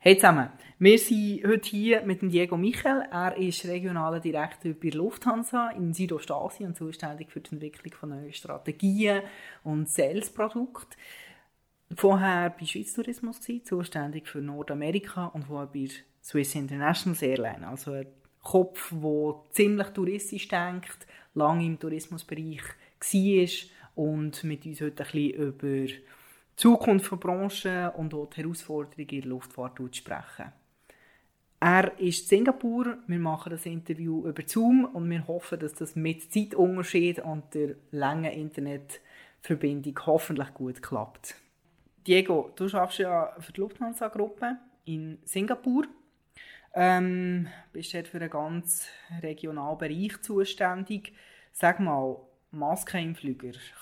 Hey 0.00 0.14
zusammen, 0.14 0.48
wir 0.78 0.96
sind 0.96 1.44
heute 1.44 1.68
hier 1.70 2.02
mit 2.02 2.22
Diego 2.22 2.56
Michel. 2.56 3.02
Er 3.10 3.36
ist 3.36 3.64
regionaler 3.64 4.20
Direktor 4.20 4.72
bei 4.72 4.90
Lufthansa 4.90 5.70
in 5.70 5.92
Südostasien 5.92 6.68
und 6.68 6.76
zuständig 6.76 7.32
für 7.32 7.40
die 7.40 7.50
Entwicklung 7.50 7.92
von 7.92 8.10
neuen 8.10 8.32
Strategien 8.32 9.22
und 9.64 9.88
Sales-Produkten. 9.88 10.94
Vorher 11.96 12.50
bei 12.50 12.64
Schweiz 12.64 12.94
Tourismus, 12.94 13.40
zuständig 13.64 14.28
für 14.28 14.38
Nordamerika 14.38 15.26
und 15.26 15.46
vorher 15.46 15.66
bei 15.66 15.88
Swiss 16.22 16.54
International 16.54 17.20
Airlines. 17.20 17.66
Also 17.66 17.90
ein 17.90 18.06
Kopf, 18.40 18.92
der 18.92 19.34
ziemlich 19.50 19.88
touristisch 19.88 20.46
denkt, 20.46 21.08
lange 21.34 21.66
im 21.66 21.76
Tourismusbereich 21.76 22.62
war 23.00 23.54
und 23.96 24.44
mit 24.44 24.64
uns 24.64 24.80
heute 24.80 25.02
ein 25.02 25.10
bisschen 25.10 25.30
über 25.32 25.86
Zukunft 26.58 27.12
der 27.12 27.16
Branche 27.18 27.92
und 27.96 28.12
auch 28.14 28.26
die 28.26 28.42
Herausforderungen 28.42 29.08
in 29.08 29.20
der 29.20 29.30
Luftfahrt 29.30 29.78
sprechen. 29.94 30.52
Er 31.60 32.00
ist 32.00 32.22
in 32.22 32.38
Singapur, 32.38 32.98
wir 33.06 33.18
machen 33.20 33.50
das 33.50 33.64
Interview 33.64 34.26
über 34.26 34.42
Zoom 34.44 34.84
und 34.84 35.08
wir 35.08 35.24
hoffen, 35.28 35.60
dass 35.60 35.74
das 35.74 35.94
mit 35.94 36.32
Zeitunterschied 36.32 37.20
und 37.20 37.54
der 37.54 37.76
langen 37.92 38.32
Internetverbindung 38.32 40.00
hoffentlich 40.04 40.52
gut 40.54 40.82
klappt. 40.82 41.36
Diego, 42.04 42.50
du 42.56 42.64
arbeitest 42.64 42.98
ja 42.98 43.36
für 43.38 43.52
die 43.52 43.60
Lufthansa-Gruppe 43.60 44.56
in 44.84 45.18
Singapur. 45.24 45.84
Ähm, 46.74 47.46
bist 47.72 47.94
dort 47.94 48.08
für 48.08 48.18
einen 48.18 48.30
ganz 48.30 48.88
regionalen 49.22 49.78
Bereich 49.78 50.20
zuständig. 50.22 51.12
Sag 51.52 51.78
mal, 51.78 52.16
Maske 52.50 53.14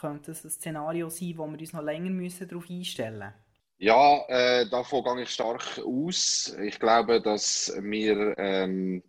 könnte 0.00 0.30
das 0.30 0.44
ein 0.44 0.50
Szenario 0.50 1.08
sein, 1.08 1.34
wo 1.36 1.46
wir 1.46 1.58
uns 1.58 1.72
noch 1.72 1.82
länger 1.82 2.10
müssen 2.10 2.48
darauf 2.48 2.68
einstellen 2.68 3.18
müssen? 3.18 3.34
Ja, 3.78 4.24
äh, 4.28 4.68
davon 4.70 5.04
gehe 5.04 5.22
ich 5.24 5.30
stark 5.30 5.78
aus. 5.84 6.56
Ich 6.62 6.80
glaube, 6.80 7.20
dass 7.20 7.72
wir 7.80 8.34
ähm, 8.38 9.02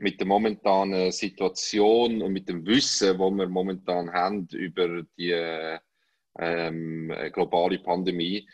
mit 0.00 0.18
der 0.18 0.26
momentanen 0.26 1.12
Situation 1.12 2.20
und 2.20 2.32
mit 2.32 2.48
dem 2.48 2.66
Wissen, 2.66 3.18
wo 3.18 3.30
wir 3.30 3.48
momentan 3.48 4.12
haben 4.12 4.48
über 4.50 5.02
die 5.16 5.30
ähm, 6.38 7.14
globale 7.32 7.78
Pandemie, 7.78 8.48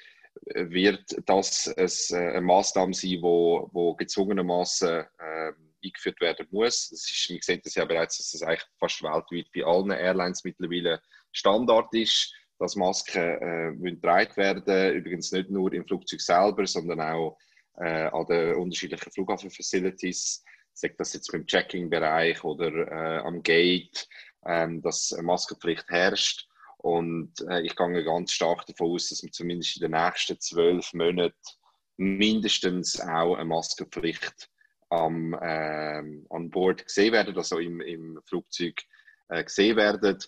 wird 0.54 1.16
das 1.24 1.68
eine 2.12 2.40
Maßnahme 2.42 2.92
sein, 2.92 3.22
wo 3.22 3.94
gezwungenermaßen 3.94 5.04
äh, 5.18 5.52
eingeführt 5.86 6.20
werden 6.20 6.46
muss. 6.50 6.88
Das 6.90 7.10
ist, 7.10 7.30
wir 7.30 7.38
sehen 7.42 7.60
das 7.62 7.74
ja 7.74 7.84
bereits, 7.84 8.18
dass 8.18 8.32
das 8.32 8.42
eigentlich 8.42 8.66
fast 8.78 9.02
weltweit 9.02 9.46
bei 9.54 9.64
allen 9.64 9.90
Airlines 9.90 10.44
mittlerweile 10.44 11.00
Standard 11.32 11.92
ist, 11.94 12.32
dass 12.58 12.76
Masken 12.76 13.22
äh, 13.22 13.90
getragen 13.90 14.36
werden. 14.36 14.96
Übrigens 14.96 15.32
nicht 15.32 15.50
nur 15.50 15.72
im 15.72 15.86
Flugzeug 15.86 16.20
selber, 16.20 16.66
sondern 16.66 17.00
auch 17.00 17.38
äh, 17.78 18.06
an 18.06 18.26
den 18.26 18.54
unterschiedlichen 18.54 19.12
Flughafenfacilities. 19.12 20.42
Sagt 20.72 21.00
das 21.00 21.14
jetzt 21.14 21.32
beim 21.32 21.46
Checking-Bereich 21.46 22.44
oder 22.44 22.70
äh, 22.70 23.18
am 23.20 23.42
Gate, 23.42 24.08
ähm, 24.46 24.82
dass 24.82 25.12
eine 25.12 25.22
Maskenpflicht 25.22 25.88
herrscht. 25.88 26.46
Und 26.78 27.32
äh, 27.48 27.62
ich 27.62 27.74
gehe 27.74 28.04
ganz 28.04 28.32
stark 28.32 28.66
davon 28.66 28.92
aus, 28.92 29.08
dass 29.08 29.22
wir 29.22 29.32
zumindest 29.32 29.76
in 29.76 29.82
den 29.82 30.00
nächsten 30.00 30.38
zwölf 30.38 30.92
Monaten 30.92 31.34
mindestens 31.96 33.00
auch 33.00 33.36
eine 33.36 33.46
Maskenpflicht 33.46 34.50
am, 34.96 35.34
äh, 35.34 36.02
an 36.30 36.50
Bord 36.50 36.84
gesehen 36.84 37.12
werden, 37.12 37.36
also 37.36 37.58
im, 37.58 37.80
im 37.80 38.20
Flugzeug 38.26 38.80
äh, 39.28 39.44
gesehen 39.44 39.76
werden. 39.76 40.18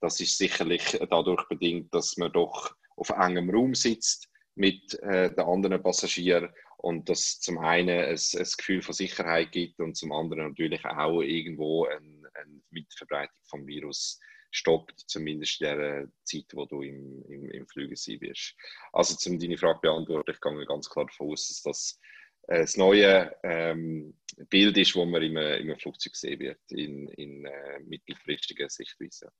Das 0.00 0.20
ist 0.20 0.38
sicherlich 0.38 0.98
dadurch 1.10 1.46
bedingt, 1.48 1.92
dass 1.94 2.16
man 2.16 2.32
doch 2.32 2.74
auf 2.96 3.10
engem 3.10 3.50
Raum 3.50 3.74
sitzt 3.74 4.28
mit 4.54 4.94
äh, 5.02 5.32
den 5.34 5.44
anderen 5.44 5.82
Passagieren 5.82 6.48
und 6.78 7.08
dass 7.08 7.40
zum 7.40 7.58
einen 7.58 7.90
ein, 7.90 8.16
ein 8.16 8.46
Gefühl 8.56 8.82
von 8.82 8.94
Sicherheit 8.94 9.52
gibt 9.52 9.80
und 9.80 9.96
zum 9.96 10.12
anderen 10.12 10.48
natürlich 10.48 10.84
auch 10.84 11.20
irgendwo 11.22 11.86
eine, 11.86 12.30
eine 12.34 12.60
Mitverbreitung 12.70 13.40
vom 13.44 13.66
Virus 13.66 14.20
stoppt, 14.50 15.00
zumindest 15.06 15.60
in 15.60 15.66
der 15.66 16.08
Zeit, 16.24 16.46
wo 16.54 16.66
du 16.66 16.82
im, 16.82 17.22
im, 17.28 17.50
im 17.50 17.66
Flügen 17.66 17.96
sein 17.96 18.20
wirst. 18.20 18.54
Also, 18.92 19.30
um 19.30 19.38
deine 19.38 19.58
Frage 19.58 19.80
beantworten, 19.80 20.30
ich 20.30 20.40
gehe 20.40 20.66
ganz 20.66 20.88
klar 20.88 21.06
davon 21.06 21.32
aus, 21.32 21.48
dass 21.48 21.62
das 21.62 22.00
das 22.48 22.76
neue 22.76 23.34
ähm, 23.42 24.14
Bild 24.48 24.76
ist, 24.78 24.96
das 24.96 25.06
man 25.06 25.22
im, 25.22 25.36
im 25.36 25.78
Flugzeug 25.78 26.16
sehen 26.16 26.40
wird, 26.40 26.60
in, 26.70 27.08
in 27.08 27.44
äh, 27.44 27.80
mittelfristiger 27.86 28.68
Sichtweise. 28.68 29.30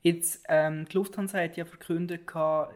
Jetzt, 0.00 0.44
ähm, 0.48 0.86
die 0.86 0.96
Lufthansa 0.96 1.38
hat 1.40 1.56
ja 1.56 1.64
verkündet, 1.64 2.22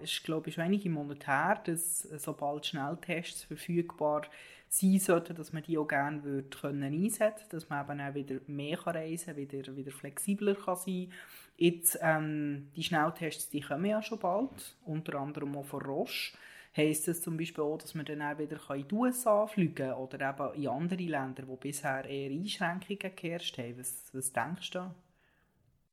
ist 0.02 0.24
glaube 0.24 0.48
ich 0.48 0.54
schon 0.54 0.64
einige 0.64 0.90
Monate 0.90 1.26
her, 1.26 1.62
dass 1.64 2.04
äh, 2.04 2.18
sobald 2.18 2.66
Schnelltests 2.66 3.44
verfügbar 3.44 4.22
sein 4.68 4.98
sollten, 4.98 5.36
dass 5.36 5.52
man 5.52 5.62
die 5.62 5.78
auch 5.78 5.86
gerne 5.86 6.24
würde 6.24 6.48
können 6.48 6.82
einsetzen 6.82 7.46
dass 7.50 7.68
man 7.68 7.84
eben 7.84 8.00
auch 8.00 8.14
wieder 8.14 8.40
mehr 8.46 8.76
kann 8.76 8.96
reisen 8.96 9.26
kann, 9.26 9.36
wieder, 9.36 9.76
wieder 9.76 9.92
flexibler 9.92 10.54
kann 10.54 10.76
sein 10.76 11.12
Jetzt, 11.56 11.98
ähm, 12.02 12.70
die 12.74 12.82
Schnelltests, 12.82 13.50
die 13.50 13.60
kommen 13.60 13.84
ja 13.84 14.02
schon 14.02 14.18
bald, 14.18 14.76
unter 14.84 15.20
anderem 15.20 15.56
auch 15.56 15.66
von 15.66 15.82
Roche. 15.82 16.32
Heisst 16.74 17.06
das 17.06 17.20
zum 17.20 17.36
Beispiel 17.36 17.62
auch, 17.64 17.76
dass 17.76 17.94
man 17.94 18.06
dann 18.06 18.22
auch 18.22 18.38
wieder 18.38 18.58
in 18.74 18.88
die 18.88 18.94
USA 18.94 19.46
fliegen 19.46 19.74
kann 19.74 19.94
oder 19.94 20.30
eben 20.30 20.62
in 20.62 20.68
andere 20.68 21.02
Länder, 21.02 21.46
wo 21.46 21.56
bisher 21.56 22.04
eher 22.06 22.30
Einschränkungen 22.30 23.14
geherrscht 23.14 23.58
haben? 23.58 23.78
Was, 23.78 24.08
was 24.12 24.32
denkst 24.32 24.70
du? 24.70 24.94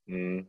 Mm. 0.05 0.47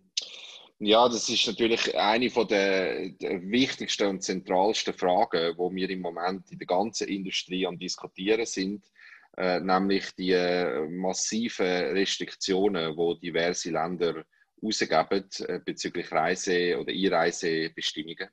Ja, 0.78 1.08
das 1.08 1.28
ist 1.28 1.46
natürlich 1.46 1.94
eine 1.94 2.30
von 2.30 2.48
der, 2.48 3.10
der, 3.10 3.42
wichtigsten 3.50 4.06
und 4.06 4.22
zentralsten 4.22 4.94
Fragen, 4.94 5.58
wo 5.58 5.70
wir 5.74 5.90
im 5.90 6.00
Moment 6.00 6.50
in 6.50 6.58
der 6.58 6.66
ganzen 6.66 7.08
Industrie 7.08 7.66
am 7.66 7.78
diskutieren 7.78 8.46
sind, 8.46 8.86
äh, 9.36 9.60
nämlich 9.60 10.10
die 10.12 10.30
äh, 10.30 10.88
massiven 10.88 11.66
Restriktionen, 11.66 12.96
wo 12.96 13.12
diverse 13.14 13.70
Länder 13.70 14.24
ausgeben 14.62 15.28
äh, 15.48 15.58
bezüglich 15.62 16.10
Reise- 16.10 16.78
oder 16.78 16.92
Einreisebestimmungen 16.92 18.30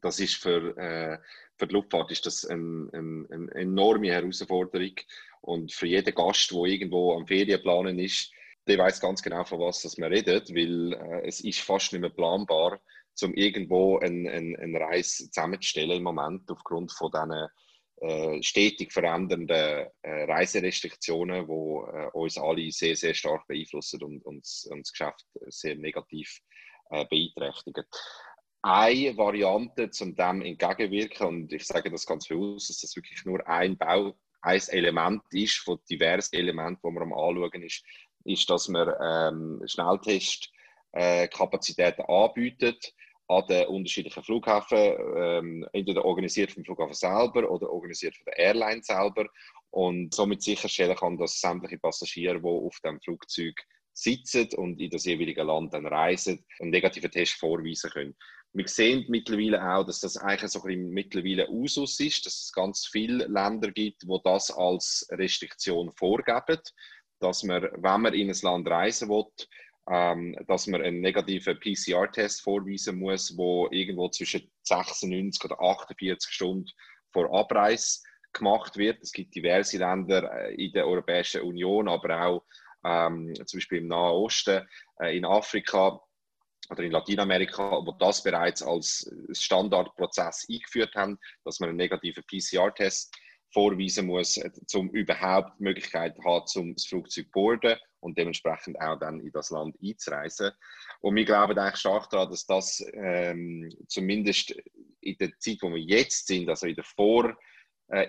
das 0.00 0.20
ist 0.20 0.36
für, 0.36 0.76
äh, 0.76 1.18
für 1.56 1.66
die 1.66 1.74
Luftfahrt 1.74 2.10
ist 2.10 2.26
das 2.26 2.44
ein, 2.44 2.88
ein, 2.92 3.26
eine 3.30 3.54
enorme 3.54 4.08
Herausforderung. 4.08 4.94
Und 5.40 5.72
für 5.72 5.86
jeden 5.86 6.14
Gast, 6.14 6.50
der 6.50 6.58
irgendwo 6.64 7.14
am 7.14 7.26
Ferienplanen 7.26 7.98
ist, 7.98 8.32
der 8.66 8.78
weiß 8.78 9.00
ganz 9.00 9.22
genau, 9.22 9.44
von 9.44 9.60
was 9.60 9.82
das 9.82 9.96
man 9.96 10.12
redet, 10.12 10.50
weil 10.50 10.92
äh, 10.92 11.26
es 11.26 11.40
ist 11.40 11.60
fast 11.60 11.92
nicht 11.92 12.00
mehr 12.00 12.10
planbar, 12.10 12.80
um 13.22 13.32
irgendwo 13.34 13.98
eine 13.98 14.30
ein, 14.30 14.56
ein 14.56 14.76
Reise 14.76 15.30
zusammenzustellen 15.30 15.98
im 15.98 16.02
Moment 16.02 16.50
aufgrund 16.50 16.92
von 16.92 17.10
diesen 17.10 17.48
äh, 17.98 18.42
stetig 18.42 18.92
verändernden 18.92 19.48
äh, 20.02 20.24
Reiserestriktionen, 20.24 21.46
die 21.46 21.52
äh, 21.52 22.10
uns 22.12 22.36
alle 22.36 22.70
sehr, 22.70 22.94
sehr 22.96 23.14
stark 23.14 23.46
beeinflussen 23.46 24.02
und, 24.02 24.26
und, 24.26 24.46
und 24.70 24.80
das 24.80 24.92
Geschäft 24.92 25.24
sehr 25.46 25.76
negativ 25.76 26.40
äh, 26.90 27.06
beeinträchtigen 27.06 27.84
eine 28.66 29.16
Variante, 29.16 29.88
um 30.00 30.16
dem 30.16 30.42
entgegenwirken, 30.42 31.28
und 31.28 31.52
ich 31.52 31.64
sage 31.64 31.88
das 31.88 32.04
ganz 32.04 32.26
bewusst, 32.26 32.68
dass 32.68 32.80
das 32.80 32.96
wirklich 32.96 33.24
nur 33.24 33.46
ein 33.46 33.78
Bau, 33.78 34.16
ein 34.42 34.60
Element 34.68 35.22
ist 35.30 35.58
von 35.58 35.78
diversen 35.88 36.34
Elementen, 36.34 36.80
die 36.82 36.90
man 36.90 37.04
am 37.04 37.12
Anschauen 37.12 37.62
ist, 37.62 37.84
ist, 38.24 38.50
dass 38.50 38.66
man 38.66 38.92
ähm, 39.00 39.62
Schnelltestkapazitäten 39.66 42.04
äh, 42.04 42.12
anbietet 42.12 42.92
an 43.28 43.46
den 43.48 43.68
unterschiedlichen 43.68 44.24
Flughäfen, 44.24 44.96
ähm, 45.16 45.64
entweder 45.72 46.04
organisiert 46.04 46.50
vom 46.50 46.64
Flughafen 46.64 46.94
selber 46.94 47.48
oder 47.48 47.70
organisiert 47.70 48.16
von 48.16 48.24
der 48.26 48.38
Airline 48.38 48.82
selber 48.82 49.26
und 49.70 50.12
somit 50.12 50.42
sicherstellen 50.42 50.96
kann, 50.96 51.16
dass 51.18 51.40
sämtliche 51.40 51.78
Passagiere, 51.78 52.40
die 52.40 52.48
auf 52.48 52.80
dem 52.80 53.00
Flugzeug 53.00 53.54
sitzen 53.92 54.48
und 54.56 54.80
in 54.80 54.90
das 54.90 55.04
jeweilige 55.04 55.44
Land 55.44 55.72
dann 55.72 55.86
reisen, 55.86 56.44
einen 56.60 56.70
negativen 56.70 57.10
Test 57.10 57.34
vorweisen 57.34 57.90
können. 57.90 58.16
Wir 58.56 58.68
sehen 58.68 59.04
mittlerweile 59.08 59.62
auch, 59.62 59.84
dass 59.84 60.00
das 60.00 60.16
eigentlich 60.16 60.50
so 60.50 60.62
ein 60.64 60.88
mittlerweile 60.88 61.46
Usus 61.50 62.00
ist, 62.00 62.24
dass 62.24 62.44
es 62.44 62.52
ganz 62.54 62.86
viele 62.86 63.26
Länder 63.26 63.70
gibt, 63.70 64.08
wo 64.08 64.16
das 64.16 64.50
als 64.50 65.06
Restriktion 65.10 65.92
vorgeben, 65.92 66.62
dass 67.20 67.42
man, 67.42 67.64
wenn 67.64 68.00
man 68.00 68.14
in 68.14 68.30
ein 68.30 68.40
Land 68.40 68.66
reisen 68.66 69.10
will, 69.10 69.26
ähm, 69.90 70.38
dass 70.48 70.68
man 70.68 70.80
einen 70.80 71.02
negativen 71.02 71.60
PCR-Test 71.60 72.40
vorweisen 72.40 72.98
muss, 72.98 73.36
wo 73.36 73.68
irgendwo 73.70 74.08
zwischen 74.08 74.50
96 74.62 75.44
oder 75.44 75.60
48 75.60 76.32
Stunden 76.32 76.70
vor 77.12 77.30
Abreise 77.38 78.00
gemacht 78.32 78.78
wird. 78.78 79.02
Es 79.02 79.12
gibt 79.12 79.34
diverse 79.34 79.76
Länder 79.76 80.32
äh, 80.32 80.54
in 80.54 80.72
der 80.72 80.86
Europäischen 80.86 81.42
Union, 81.42 81.88
aber 81.88 82.24
auch 82.24 82.44
ähm, 82.86 83.34
zum 83.44 83.58
Beispiel 83.58 83.78
im 83.80 83.88
Nahen 83.88 84.12
Osten, 84.12 84.66
äh, 84.98 85.14
in 85.14 85.26
Afrika, 85.26 86.00
oder 86.70 86.82
in 86.82 86.92
Lateinamerika, 86.92 87.82
wo 87.84 87.92
das 87.92 88.22
bereits 88.22 88.62
als 88.62 89.10
Standardprozess 89.32 90.46
eingeführt 90.50 90.94
haben, 90.94 91.18
dass 91.44 91.60
man 91.60 91.70
einen 91.70 91.78
negativen 91.78 92.24
PCR-Test 92.24 93.14
vorweisen 93.52 94.06
muss, 94.06 94.40
um 94.74 94.90
überhaupt 94.90 95.58
die 95.58 95.64
Möglichkeit 95.64 96.16
zu 96.16 96.24
haben, 96.24 96.46
zum 96.46 96.74
das 96.74 96.86
Flugzeug 96.86 97.26
zu 97.26 97.30
boarden 97.30 97.78
und 98.00 98.18
dementsprechend 98.18 98.80
auch 98.80 98.98
dann 98.98 99.20
in 99.20 99.32
das 99.32 99.50
Land 99.50 99.76
einzureisen. 99.82 100.52
Und 101.00 101.16
wir 101.16 101.24
glauben 101.24 101.58
eigentlich 101.58 101.80
stark 101.80 102.10
daran, 102.10 102.30
dass 102.30 102.46
das 102.46 102.84
ähm, 102.92 103.74
zumindest 103.88 104.54
in 105.00 105.16
der 105.18 105.38
Zeit, 105.38 105.58
wo 105.62 105.70
wir 105.70 105.80
jetzt 105.80 106.26
sind, 106.26 106.48
also 106.48 106.66
in 106.66 106.74
der 106.74 106.84
Vor- 106.84 107.36
äh, 107.88 108.06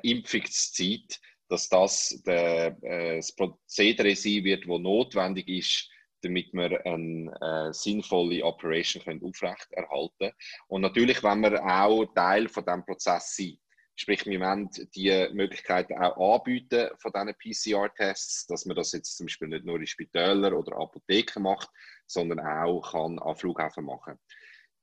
dass 1.50 1.69
das 1.69 2.21
der, 2.25 2.77
äh, 2.83 3.18
das 3.18 3.33
Prozedere 3.33 4.15
sein 4.15 4.44
wird, 4.44 4.68
das 4.68 4.80
notwendig 4.80 5.48
ist, 5.48 5.89
damit 6.28 6.54
wir 6.54 6.86
eine 6.86 7.32
äh, 7.42 7.74
sinnvolle 7.74 8.44
Operation 8.44 9.04
können 9.04 9.24
aufrechterhalten 9.24 10.32
Und 10.68 10.82
natürlich, 10.82 11.24
wenn 11.24 11.42
wir 11.42 11.64
auch 11.64 12.06
Teil 12.14 12.50
von 12.50 12.66
diesem 12.66 12.86
Prozess 12.86 13.36
sind, 13.36 13.60
sprich, 13.96 14.26
wir 14.26 14.40
wollen 14.40 14.70
die 14.96 15.28
Möglichkeiten 15.34 15.98
auch 15.98 16.36
anbieten 16.36 16.90
von 17.00 17.12
diesen 17.12 17.74
PCR-Tests, 17.74 18.46
dass 18.48 18.66
man 18.66 18.76
das 18.76 18.92
jetzt 18.92 19.18
zum 19.18 19.26
Beispiel 19.26 19.48
nicht 19.48 19.66
nur 19.66 19.80
in 19.80 19.88
Spitälern 19.88 20.54
oder 20.54 20.78
Apotheken 20.78 21.42
macht, 21.42 21.70
sondern 22.06 22.40
auch 22.40 22.92
kann 22.92 23.20
an 23.20 23.36
Flughäfen 23.36 23.86
machen. 23.86 24.20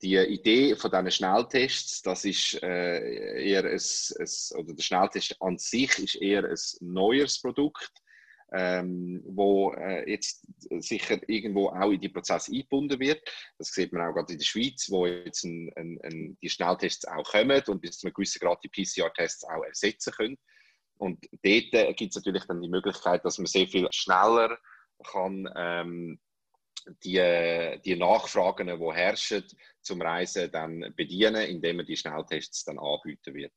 Die 0.03 0.17
Idee 0.17 0.75
von 0.75 0.91
diesen 0.91 1.11
Schnelltests, 1.11 2.03
das 2.03 2.25
ist 2.25 2.61
äh, 2.63 3.43
eher 3.43 3.65
ein, 3.65 3.71
ein, 3.71 4.59
oder 4.59 4.75
der 4.75 4.83
Schnelltest 4.83 5.37
an 5.41 5.57
sich 5.59 5.99
ist 5.99 6.17
eher 6.17 6.45
ein 6.45 6.57
neues 6.81 7.41
Produkt, 7.41 7.93
ähm, 8.55 9.21
wo 9.27 9.73
äh, 9.73 10.09
jetzt 10.09 10.47
sicher 10.79 11.19
irgendwo 11.29 11.69
auch 11.69 11.91
in 11.91 12.01
die 12.01 12.09
Prozesse 12.09 12.53
eingebunden 12.53 13.01
wird. 13.01 13.21
Das 13.59 13.69
sieht 13.69 13.93
man 13.93 14.03
auch 14.03 14.15
gerade 14.15 14.33
in 14.33 14.39
der 14.39 14.45
Schweiz, 14.45 14.89
wo 14.91 15.07
jetzt 15.07 15.45
ein, 15.45 15.73
ein, 15.77 15.99
ein, 16.05 16.39
die 16.41 16.49
Schnelltests 16.49 17.07
auch 17.07 17.25
kommen 17.25 17.63
und 17.67 17.81
bis 17.81 17.99
zu 17.99 18.07
einem 18.07 18.15
gewissen 18.15 18.39
Grad 18.39 18.63
die 18.63 18.69
PCR-Tests 18.69 19.45
auch 19.45 19.65
ersetzen 19.65 20.13
können. 20.13 20.39
Und 20.97 21.25
dort 21.43 21.75
äh, 21.75 21.93
gibt 21.95 22.11
es 22.11 22.17
natürlich 22.17 22.45
dann 22.45 22.63
die 22.63 22.69
Möglichkeit, 22.69 23.25
dass 23.25 23.39
man 23.39 23.47
sehr 23.47 23.67
viel 23.67 23.89
schneller 23.91 24.57
kann 25.03 25.51
ähm, 25.57 26.21
die, 27.03 27.81
die 27.85 27.97
Nachfragen, 27.97 28.67
die 28.69 28.93
herrschen, 28.95 29.45
zum 29.81 30.01
Reisen 30.01 30.51
dann 30.51 30.93
bedienen, 30.97 31.37
indem 31.37 31.77
man 31.77 31.87
die 31.87 31.97
Schnelltests 31.97 32.65
dann 32.65 32.79
anbieten 32.79 33.35
wird. 33.35 33.53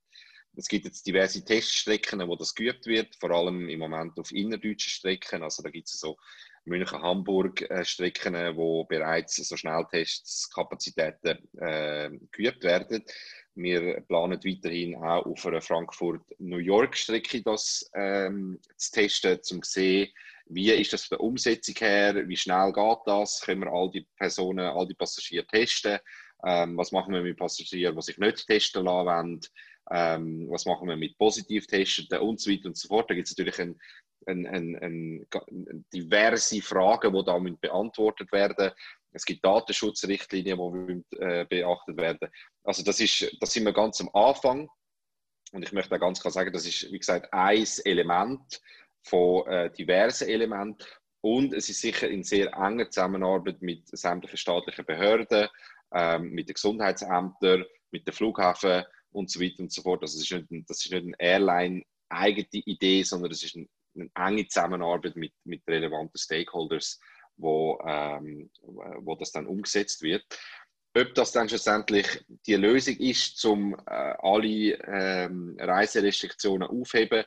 Es 0.58 0.68
gibt 0.68 0.86
jetzt 0.86 1.06
diverse 1.06 1.46
Teststrecken, 1.46 2.28
wo 2.28 2.36
das 2.36 2.56
geübt 2.56 2.88
wird, 2.88 3.16
vor 3.16 3.30
allem 3.30 3.70
im 3.70 3.78
Moment 3.78 4.20
auf 4.20 4.32
innerdeutschen 4.32 4.90
Strecken. 4.90 5.44
Also 5.44 5.62
da 5.62 5.70
gibt 5.70 5.88
es 5.88 6.00
so 6.00 6.18
München-Hamburg-Strecken, 6.66 8.34
äh, 8.34 8.56
wo 8.56 8.84
bereits 8.84 9.36
so 9.36 9.56
Schnelltests-Kapazitäten 9.56 11.38
äh, 11.60 12.10
geübt 12.32 12.64
werden. 12.64 13.06
Wir 13.54 14.02
planen 14.02 14.44
weiterhin 14.44 14.96
auch 14.96 15.28
auf 15.28 15.46
einer 15.46 15.62
Frankfurt-New 15.62 16.58
York-Strecke 16.58 17.44
das 17.44 17.90
ähm, 17.94 18.60
zu 18.78 18.92
testen, 18.92 19.40
um 19.52 19.62
zu 19.62 19.72
sehen, 19.72 20.10
wie 20.50 20.72
ist 20.72 20.94
das 20.94 21.06
von 21.06 21.18
der 21.18 21.24
Umsetzung 21.24 21.76
her? 21.76 22.28
Wie 22.28 22.38
schnell 22.38 22.74
geht 22.74 23.00
das? 23.06 23.42
Können 23.42 23.62
wir 23.62 23.72
all 23.72 23.92
die 23.92 24.08
Personen, 24.18 24.66
all 24.66 24.88
die 24.88 24.96
Passagiere 24.96 25.46
testen? 25.46 26.00
Ähm, 26.46 26.78
was 26.78 26.92
machen 26.92 27.14
wir 27.14 27.22
mit 27.22 27.38
Passagieren, 27.38 27.96
die 27.96 28.02
sich 28.02 28.18
nicht 28.18 28.48
testen 28.48 28.86
lassen 28.86 29.06
wollen? 29.08 29.42
Ähm, 29.90 30.48
was 30.50 30.66
machen 30.66 30.88
wir 30.88 30.98
mit 30.98 31.18
positiv 31.18 31.68
Testenden 31.68 32.20
und 32.20 32.40
so 32.40 32.52
weiter 32.52 32.68
und 32.68 32.78
so 32.78 32.88
fort? 32.88 33.10
Da 33.10 33.16
gibt 33.16 33.28
es 33.28 33.38
natürlich 33.38 33.60
ein, 33.60 33.80
ein, 34.26 34.46
ein, 34.48 35.28
diverse 35.94 36.62
Fragen, 36.62 37.14
die 37.14 37.24
da 37.24 37.40
beantwortet 37.40 38.32
werden 38.32 38.72
Es 39.14 39.24
gibt 39.24 39.46
Datenschutzrichtlinien, 39.46 40.58
die 41.10 41.18
äh, 41.18 41.46
beachtet 41.46 41.98
werden 41.98 42.30
Also 42.64 42.84
das, 42.84 43.00
ist, 43.00 43.36
das 43.40 43.54
sind 43.54 43.66
wir 43.66 43.74
ganz 43.74 44.02
am 44.02 44.10
Anfang. 44.14 44.70
Und 45.54 45.64
ich 45.64 45.72
möchte 45.72 45.96
auch 45.96 46.00
ganz 46.00 46.20
klar 46.20 46.32
sagen, 46.32 46.52
das 46.52 46.66
ist, 46.66 46.92
wie 46.92 47.00
gesagt, 47.00 47.32
ein 47.32 47.66
Element 47.86 48.62
von 49.04 49.48
äh, 49.48 49.72
diversen 49.72 50.28
Elementen. 50.28 50.86
Und 51.22 51.54
es 51.54 51.70
ist 51.70 51.82
sicher 51.82 52.10
in 52.10 52.24
sehr 52.24 52.54
enger 52.54 52.90
Zusammenarbeit 52.90 53.62
mit 53.62 53.88
sämtlichen 53.98 54.38
staatlichen 54.38 54.86
Behörden, 54.86 55.48
ähm, 55.94 56.32
mit 56.32 56.50
den 56.50 56.54
Gesundheitsämtern, 56.54 57.66
mit 57.92 58.06
den 58.06 58.14
Flughäfen 58.14 58.84
und 59.12 59.30
so 59.30 59.40
weiter 59.40 59.60
und 59.60 59.72
so 59.72 59.82
fort. 59.82 60.02
Also 60.02 60.18
es 60.18 60.30
ist 60.30 60.50
nicht, 60.50 60.70
das 60.70 60.86
ist 60.86 60.92
nicht 60.92 61.04
eine 61.04 61.16
Airline-eigene 61.20 62.48
Idee, 62.66 63.04
sondern 63.04 63.32
es 63.32 63.44
ist 63.44 63.56
eine, 63.56 63.68
eine 63.96 64.10
enge 64.16 64.48
Zusammenarbeit 64.48 65.16
mit, 65.16 65.34
mit 65.44 65.62
relevanten 65.68 66.18
Stakeholders, 66.18 67.00
wo, 67.38 67.80
ähm, 67.86 68.50
wo 68.62 69.16
das 69.16 69.32
dann 69.32 69.48
umgesetzt 69.48 70.02
wird. 70.02 70.26
Ob 70.96 71.14
das 71.14 71.32
dann 71.32 71.48
schlussendlich 71.48 72.08
die 72.48 72.56
Lösung 72.56 72.96
ist, 72.98 73.44
um 73.46 73.76
äh, 73.76 74.16
alle 74.20 74.80
ähm, 74.88 75.56
Reiserestriktionen 75.60 76.68
aufheben, 76.68 77.24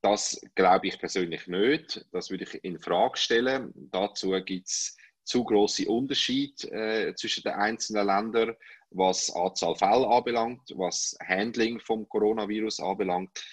das 0.00 0.40
glaube 0.54 0.88
ich 0.88 0.98
persönlich 0.98 1.46
nicht. 1.46 2.04
Das 2.12 2.30
würde 2.30 2.44
ich 2.44 2.62
in 2.62 2.78
Frage 2.78 3.16
stellen. 3.16 3.72
Dazu 3.74 4.30
gibt 4.44 4.68
es 4.68 4.96
zu 5.24 5.44
große 5.44 5.88
Unterschiede 5.88 6.70
äh, 6.70 7.14
zwischen 7.14 7.42
den 7.42 7.54
einzelnen 7.54 8.06
Ländern, 8.06 8.56
was 8.90 9.34
Anzahl 9.34 9.74
Fälle 9.74 10.06
anbelangt, 10.06 10.62
was 10.76 11.16
Handling 11.26 11.80
vom 11.80 12.08
Coronavirus 12.08 12.80
anbelangt. 12.80 13.44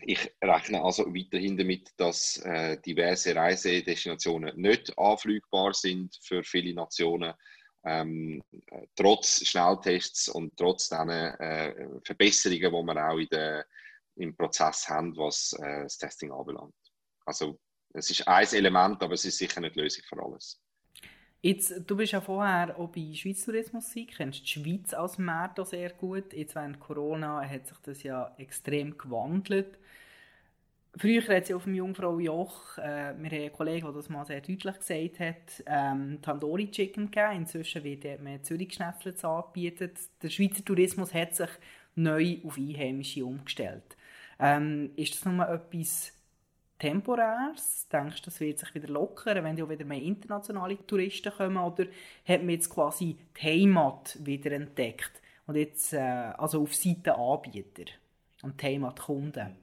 Ich 0.00 0.32
rechne 0.42 0.82
also 0.82 1.06
weiterhin 1.14 1.56
damit, 1.56 1.90
dass 1.96 2.38
äh, 2.38 2.80
diverse 2.80 3.36
Reisedestinationen 3.36 4.56
nicht 4.56 4.96
anflugbar 4.98 5.74
sind 5.74 6.18
für 6.22 6.42
viele 6.42 6.74
Nationen. 6.74 7.34
Ähm, 7.84 8.42
trotz 8.96 9.44
Schnelltests 9.44 10.28
und 10.28 10.56
trotz 10.56 10.88
den 10.88 11.10
äh, 11.10 11.88
Verbesserungen, 12.04 12.72
die 12.72 12.82
man 12.84 12.98
auch 12.98 13.18
in 13.18 13.28
der 13.30 13.66
im 14.16 14.36
Prozess 14.36 14.88
haben, 14.88 15.16
was 15.16 15.52
äh, 15.54 15.82
das 15.82 15.98
Testing 15.98 16.32
anbelangt. 16.32 16.74
Also 17.24 17.58
es 17.94 18.10
ist 18.10 18.26
ein 18.26 18.46
Element, 18.52 19.02
aber 19.02 19.14
es 19.14 19.24
ist 19.24 19.38
sicher 19.38 19.60
nicht 19.60 19.76
die 19.76 19.80
Lösung 19.80 20.04
für 20.08 20.22
alles. 20.22 20.60
Jetzt, 21.44 21.74
du 21.86 21.96
bist 21.96 22.12
ja 22.12 22.20
vorher 22.20 22.78
auch 22.78 22.88
bei 22.88 23.14
Schweiz 23.14 23.44
Tourismus 23.44 23.90
gewesen, 23.90 24.10
kennst 24.16 24.42
die 24.42 24.46
Schweiz 24.46 24.94
als 24.94 25.18
Markt 25.18 25.66
sehr 25.66 25.90
gut. 25.90 26.32
Jetzt 26.32 26.54
während 26.54 26.78
Corona 26.78 27.42
hat 27.42 27.66
sich 27.66 27.78
das 27.82 28.02
ja 28.04 28.32
extrem 28.38 28.96
gewandelt. 28.96 29.76
Früher 30.96 31.26
hat 31.26 31.48
ja 31.48 31.56
auf 31.56 31.64
dem 31.64 31.74
Jungfrau 31.74 32.20
Joch, 32.20 32.76
äh, 32.78 33.14
wir 33.18 33.30
haben 33.30 33.32
einen 33.32 33.52
Kollegen, 33.52 33.86
der 33.86 33.94
das 33.94 34.08
mal 34.08 34.26
sehr 34.26 34.40
deutlich 34.42 34.78
gesagt 34.78 35.20
hat, 35.20 35.64
ähm, 35.66 36.20
Tandoori 36.22 36.70
Chicken 36.70 37.10
gegeben. 37.10 37.38
Inzwischen 37.38 37.82
wird 37.82 38.22
man 38.22 38.44
Zürich 38.44 38.74
Schnäfflets 38.74 39.24
anbietet. 39.24 39.98
Der 40.22 40.28
Schweizer 40.28 40.64
Tourismus 40.64 41.12
hat 41.12 41.34
sich 41.34 41.50
neu 41.96 42.36
auf 42.44 42.56
Einheimische 42.56 43.24
umgestellt. 43.24 43.96
Ähm, 44.38 44.90
ist 44.96 45.14
das 45.14 45.24
nur 45.24 45.48
etwas 45.48 46.12
Temporäres? 46.82 47.86
Denkst 47.92 48.22
du, 48.22 48.24
das 48.24 48.40
wird 48.40 48.58
sich 48.58 48.74
wieder 48.74 48.88
lockern, 48.88 49.44
wenn 49.44 49.56
ja 49.56 49.70
wieder 49.70 49.84
mehr 49.84 50.02
internationale 50.02 50.84
Touristen 50.84 51.32
kommen? 51.32 51.56
Oder 51.56 51.86
hat 52.26 52.40
man 52.40 52.50
jetzt 52.50 52.70
quasi 52.70 53.16
die 53.36 53.40
Heimat 53.40 54.18
wieder 54.20 54.50
entdeckt? 54.50 55.12
Und 55.46 55.54
jetzt, 55.54 55.92
äh, 55.92 55.98
also 56.00 56.62
auf 56.62 56.74
Seite 56.74 57.14
Anbieter 57.14 57.84
und 58.42 58.60
die 58.60 58.66
Heimatkunden? 58.66 59.56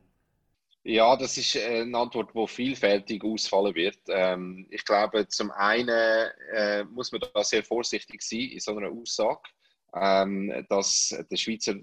Ja, 0.83 1.18
das 1.18 1.38
ist 1.38 1.58
äh, 1.58 1.82
eine 1.82 1.98
Antwort, 1.98 2.29
die 2.34 2.48
vielfältig 2.48 3.22
ausfallen 3.22 3.75
wird. 3.75 4.00
Ähm, 4.08 4.65
ich 4.70 4.86
glaube, 4.86 5.27
zum 5.27 5.51
einen 5.51 5.89
äh, 6.53 6.86
muss 6.86 7.12
man 7.12 7.22
da 7.34 7.44
sehr 7.44 7.63
vorsichtig 7.63 8.22
sein 8.22 8.48
in 8.51 8.62
so 8.62 8.77
einer 8.77 8.89
Aussage, 8.89 9.41
ähm, 9.94 10.65
dass 10.70 11.13
der 11.29 11.36
Schweizer 11.36 11.75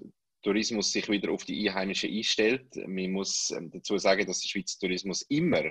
Tourismus 0.46 0.92
sich 0.92 1.08
wieder 1.08 1.32
auf 1.32 1.44
die 1.44 1.68
Einheimischen 1.68 2.08
einstellt. 2.08 2.76
Man 2.86 3.10
muss 3.10 3.50
ähm, 3.50 3.68
dazu 3.72 3.98
sagen, 3.98 4.24
dass 4.26 4.40
der 4.42 4.48
Schweizer 4.48 4.78
Tourismus 4.78 5.22
immer 5.22 5.64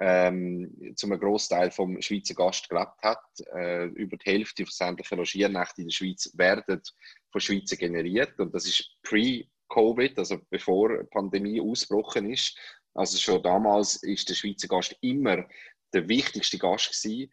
ähm, 0.00 0.92
zum 0.96 1.10
Großteil 1.10 1.70
vom 1.70 2.02
Schweizer 2.02 2.34
Gast 2.34 2.68
gelebt 2.68 3.00
hat. 3.00 3.22
Äh, 3.54 3.84
über 3.86 4.16
die 4.16 4.28
Hälfte 4.28 4.64
von 4.64 4.72
sämtlichen 4.72 5.18
Logiernächte 5.18 5.82
in 5.82 5.88
der 5.88 5.94
Schweiz 5.94 6.32
werden 6.34 6.82
von 7.30 7.40
Schweizer 7.40 7.76
generiert 7.76 8.36
und 8.40 8.52
das 8.52 8.66
ist 8.66 8.90
pre-Covid, 9.02 10.18
also 10.18 10.38
bevor 10.50 10.98
die 10.98 11.04
Pandemie 11.10 11.60
ausgebrochen 11.60 12.28
ist. 12.28 12.58
Also 12.94 13.18
schon 13.18 13.40
damals 13.40 14.02
ist 14.02 14.28
der 14.28 14.34
Schweizer 14.34 14.66
Gast 14.66 14.96
immer 15.00 15.46
der 15.94 16.08
wichtigste 16.08 16.58
Gast 16.58 16.90
gewesen 16.90 17.32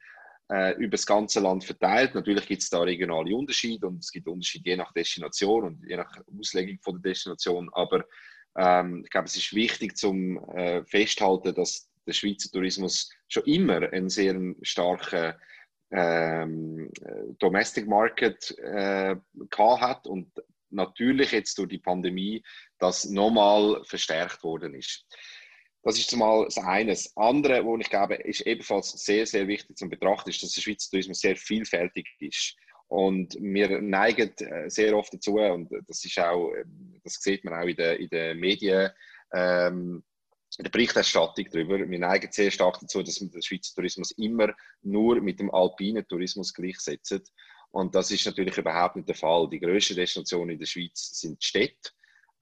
äh, 0.52 0.76
über 0.76 0.92
das 0.92 1.06
ganze 1.06 1.40
Land 1.40 1.64
verteilt. 1.64 2.16
Natürlich 2.16 2.48
gibt 2.48 2.62
es 2.62 2.70
da 2.70 2.82
regionale 2.82 3.36
Unterschiede 3.36 3.88
und 3.88 4.00
es 4.00 4.12
gibt 4.12 4.28
Unterschiede 4.28 4.72
je 4.72 4.78
nach 4.78 4.94
Destination 4.94 5.64
und 5.64 5.84
je 5.88 5.98
nach 5.98 6.12
Auslegung 6.40 6.80
von 6.82 7.02
der 7.02 7.12
Destination. 7.12 7.70
Aber 7.74 8.06
ähm, 8.58 9.02
ich 9.04 9.10
glaube, 9.10 9.26
es 9.26 9.36
ist 9.36 9.54
wichtig 9.54 9.98
zum 9.98 10.38
äh, 10.56 10.84
festhalten, 10.86 11.54
dass 11.56 11.90
der 12.06 12.14
Schweizer 12.14 12.52
Tourismus 12.52 13.10
schon 13.28 13.44
immer 13.44 13.92
einen 13.92 14.10
sehr 14.10 14.40
starken 14.62 15.34
ähm, 15.92 16.92
Domestic 17.40 17.88
Market 17.88 18.56
äh, 18.60 19.16
hat 19.60 20.08
und 20.08 20.32
natürlich 20.70 21.32
jetzt 21.32 21.58
durch 21.58 21.70
die 21.70 21.80
Pandemie 21.80 22.44
das 22.78 23.06
nochmal 23.06 23.82
verstärkt 23.86 24.44
worden 24.44 24.76
ist. 24.76 25.06
Das 25.86 26.00
ist 26.00 26.10
zumal 26.10 26.46
das 26.46 26.58
eine. 26.58 26.90
Das 26.90 27.16
andere, 27.16 27.64
wo 27.64 27.78
ich 27.78 27.92
glaube, 27.92 28.16
ist 28.16 28.42
ebenfalls 28.42 28.90
sehr, 29.06 29.28
sehr 29.28 29.48
wichtig 29.48 29.78
zum 29.78 29.88
Betrachten, 29.88 30.32
ist, 30.32 30.42
dass 30.42 30.54
der 30.54 30.62
Schweizer 30.62 30.90
Tourismus 30.90 31.20
sehr 31.20 31.36
vielfältig 31.36 32.08
ist. 32.20 32.56
Und 32.88 33.36
wir 33.40 33.80
neigen 33.82 34.32
äh, 34.38 34.68
sehr 34.68 34.98
oft 34.98 35.14
dazu, 35.14 35.36
und 35.36 35.70
das 35.88 36.04
ist 36.04 36.18
auch, 36.18 36.52
ähm, 36.56 37.00
das 37.04 37.14
sieht 37.22 37.46
man 37.46 37.54
auch 37.54 37.68
in 37.68 37.76
den, 37.76 38.00
in 38.00 38.10
den 38.10 38.40
Medien, 38.40 38.90
ähm, 39.32 40.04
in 40.58 40.64
der 40.64 40.72
Berichterstattung 40.72 41.46
darüber, 41.52 41.78
wir 41.78 42.00
neigen 42.00 42.32
sehr 42.32 42.50
stark 42.50 42.80
dazu, 42.80 43.04
dass 43.04 43.22
wir 43.22 43.30
den 43.30 43.44
Schweizer 43.44 43.76
Tourismus 43.76 44.10
immer 44.12 44.56
nur 44.82 45.22
mit 45.22 45.40
dem 45.40 45.54
alpinen 45.54 46.08
Tourismus 46.08 46.52
gleichsetzen. 46.52 47.22
Und 47.70 47.94
das 47.94 48.10
ist 48.10 48.26
natürlich 48.26 48.58
überhaupt 48.58 48.96
nicht 48.96 49.08
der 49.08 49.16
Fall. 49.16 49.50
Die 49.50 49.60
grössten 49.60 49.96
Destinationen 49.96 50.52
in 50.52 50.60
der 50.60 50.66
Schweiz 50.66 51.20
sind 51.20 51.44
die 51.44 51.46
Städte. 51.46 51.92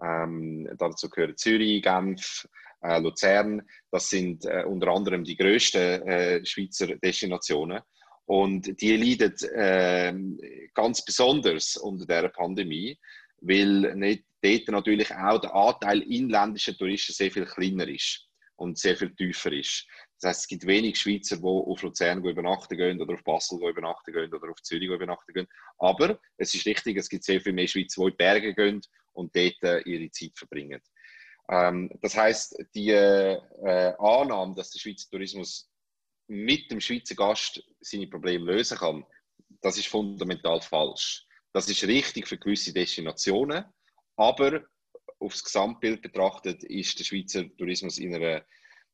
Ähm, 0.01 0.69
dazu 0.77 1.09
gehören 1.09 1.38
Zürich, 1.38 1.81
Genf, 1.81 2.47
äh, 2.81 3.00
Luzern. 3.00 3.62
Das 3.91 4.09
sind 4.09 4.45
äh, 4.45 4.63
unter 4.65 4.88
anderem 4.89 5.23
die 5.23 5.38
grössten 5.38 6.07
äh, 6.07 6.45
Schweizer 6.45 6.95
Destinationen. 6.97 7.81
Und 8.25 8.81
die 8.81 8.95
leiden 8.95 9.35
äh, 9.53 10.69
ganz 10.73 11.03
besonders 11.03 11.75
unter 11.75 12.05
der 12.05 12.29
Pandemie, 12.29 12.97
weil 13.41 13.95
nicht, 13.95 14.23
dort 14.41 14.67
natürlich 14.69 15.13
auch 15.13 15.39
der 15.39 15.53
Anteil 15.53 16.01
inländischer 16.01 16.77
Touristen 16.77 17.13
sehr 17.13 17.31
viel 17.31 17.45
kleiner 17.45 17.88
ist 17.88 18.27
und 18.55 18.77
sehr 18.77 18.95
viel 18.95 19.13
tiefer 19.15 19.51
ist. 19.51 19.85
Das 20.19 20.29
heißt, 20.29 20.41
es 20.41 20.47
gibt 20.47 20.67
wenig 20.67 20.97
Schweizer, 20.97 21.38
die 21.38 21.43
auf 21.43 21.81
Luzern 21.81 22.23
übernachten 22.23 22.77
gehen 22.77 23.01
oder 23.01 23.13
auf 23.13 23.23
Basel 23.23 23.59
übernachten 23.67 24.13
gehen 24.13 24.33
oder 24.33 24.50
auf 24.50 24.62
Zürich 24.62 24.88
übernachten 24.89 25.33
gehen. 25.33 25.47
Aber 25.77 26.19
es 26.38 26.53
ist 26.55 26.65
richtig, 26.65 26.97
es 26.97 27.09
gibt 27.09 27.25
sehr 27.25 27.41
viel 27.41 27.53
mehr 27.53 27.67
Schweizer, 27.67 28.01
die 28.01 28.07
in 28.07 28.12
die 28.12 28.17
Berge 28.17 28.53
gehen 28.53 28.81
und 29.13 29.36
dort 29.36 29.63
äh, 29.63 29.79
ihre 29.82 30.10
Zeit 30.12 30.38
verbringen. 30.38 30.82
Ähm, 31.50 31.89
das 32.01 32.15
heißt, 32.15 32.55
die 32.75 32.89
äh, 32.89 33.39
Annahme, 34.00 34.55
dass 34.55 34.72
der 34.72 34.79
Schweizer 34.79 35.10
Tourismus 35.10 35.70
mit 36.27 36.72
dem 36.72 36.79
Schweizer 36.79 37.15
Gast 37.15 37.63
seine 37.82 38.08
Probleme 38.08 38.46
lösen 38.46 38.77
kann, 38.77 39.05
das 39.62 39.77
ist 39.77 39.88
fundamental 39.88 40.62
falsch. 40.62 41.25
Das 41.53 41.70
ist 41.70 41.84
richtig 41.84 42.27
für 42.27 42.38
gewisse 42.38 42.74
Destinationen, 42.74 43.65
aber 44.15 44.65
aufs 45.20 45.43
Gesamtbild 45.43 46.01
betrachtet 46.01 46.63
ist 46.63 47.00
der 47.00 47.03
Schweizer 47.03 47.43
Tourismus 47.58 47.98
in 47.98 48.15
einer 48.15 48.43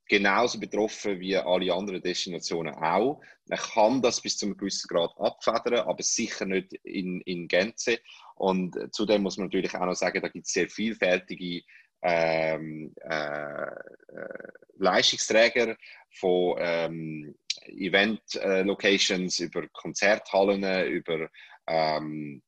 genauso 0.10 0.60
betroffen 0.60 1.20
wie 1.20 1.38
alle 1.38 1.74
anderen 1.74 2.02
Destinationen 2.02 2.74
auch. 2.74 3.22
Man 3.46 3.60
kann 3.60 4.02
das 4.02 4.22
bis 4.22 4.38
zu 4.38 4.48
einem 4.48 4.58
gewissen 4.58 4.88
Grad 4.88 5.12
abfedern, 5.18 5.88
aber 5.88 6.04
sicher 6.04 6.46
nicht 6.46 6.74
in, 6.84 7.22
in 7.22 7.48
Gänze. 7.48 8.00
Und 8.36 8.76
zudem 8.92 9.22
muss 9.22 9.38
man 9.38 9.48
natürlich 9.48 9.74
auch 9.76 9.86
noch 9.86 9.96
sagen, 9.96 10.22
da 10.22 10.28
gibt 10.28 10.48
es 10.48 10.54
sehr 10.54 10.68
vielfältige 10.68 11.62
ähm, 12.02 12.94
äh, 13.02 13.66
äh, 13.66 14.52
Leistungsträger 14.78 15.78
von 16.12 16.56
ähm, 16.60 17.36
Event-Locations 17.68 19.40
über 19.40 19.68
Konzerthallen, 19.70 20.88
über 20.88 21.30
ähm, 21.68 22.42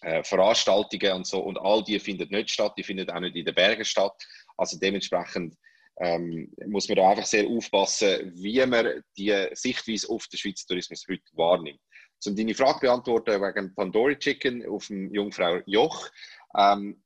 äh, 0.00 0.22
Veranstaltungen 0.22 1.12
und 1.12 1.26
so. 1.26 1.40
Und 1.40 1.58
all 1.58 1.82
die 1.84 1.98
finden 1.98 2.28
nicht 2.30 2.50
statt, 2.50 2.74
die 2.78 2.84
finden 2.84 3.10
auch 3.10 3.20
nicht 3.20 3.36
in 3.36 3.44
den 3.44 3.54
Bergen 3.54 3.84
statt. 3.84 4.26
Also 4.56 4.78
dementsprechend 4.78 5.56
ähm, 5.98 6.52
muss 6.66 6.88
man 6.88 6.96
da 6.96 7.10
einfach 7.10 7.26
sehr 7.26 7.46
aufpassen, 7.46 8.32
wie 8.34 8.64
man 8.66 9.02
die 9.16 9.48
Sichtweise 9.52 10.08
auf 10.10 10.26
den 10.28 10.38
Schweizer 10.38 10.66
Tourismus 10.68 11.06
heute 11.08 11.22
wahrnimmt. 11.32 11.80
Um 12.26 12.34
deine 12.34 12.54
Frage 12.54 12.80
beantworten 12.80 13.40
wegen 13.40 13.74
Tandoori 13.74 14.18
Chicken 14.18 14.66
auf 14.66 14.86
dem 14.88 15.12
Jungfrau 15.14 15.60
Joch. 15.66 16.08
Ähm, 16.56 17.02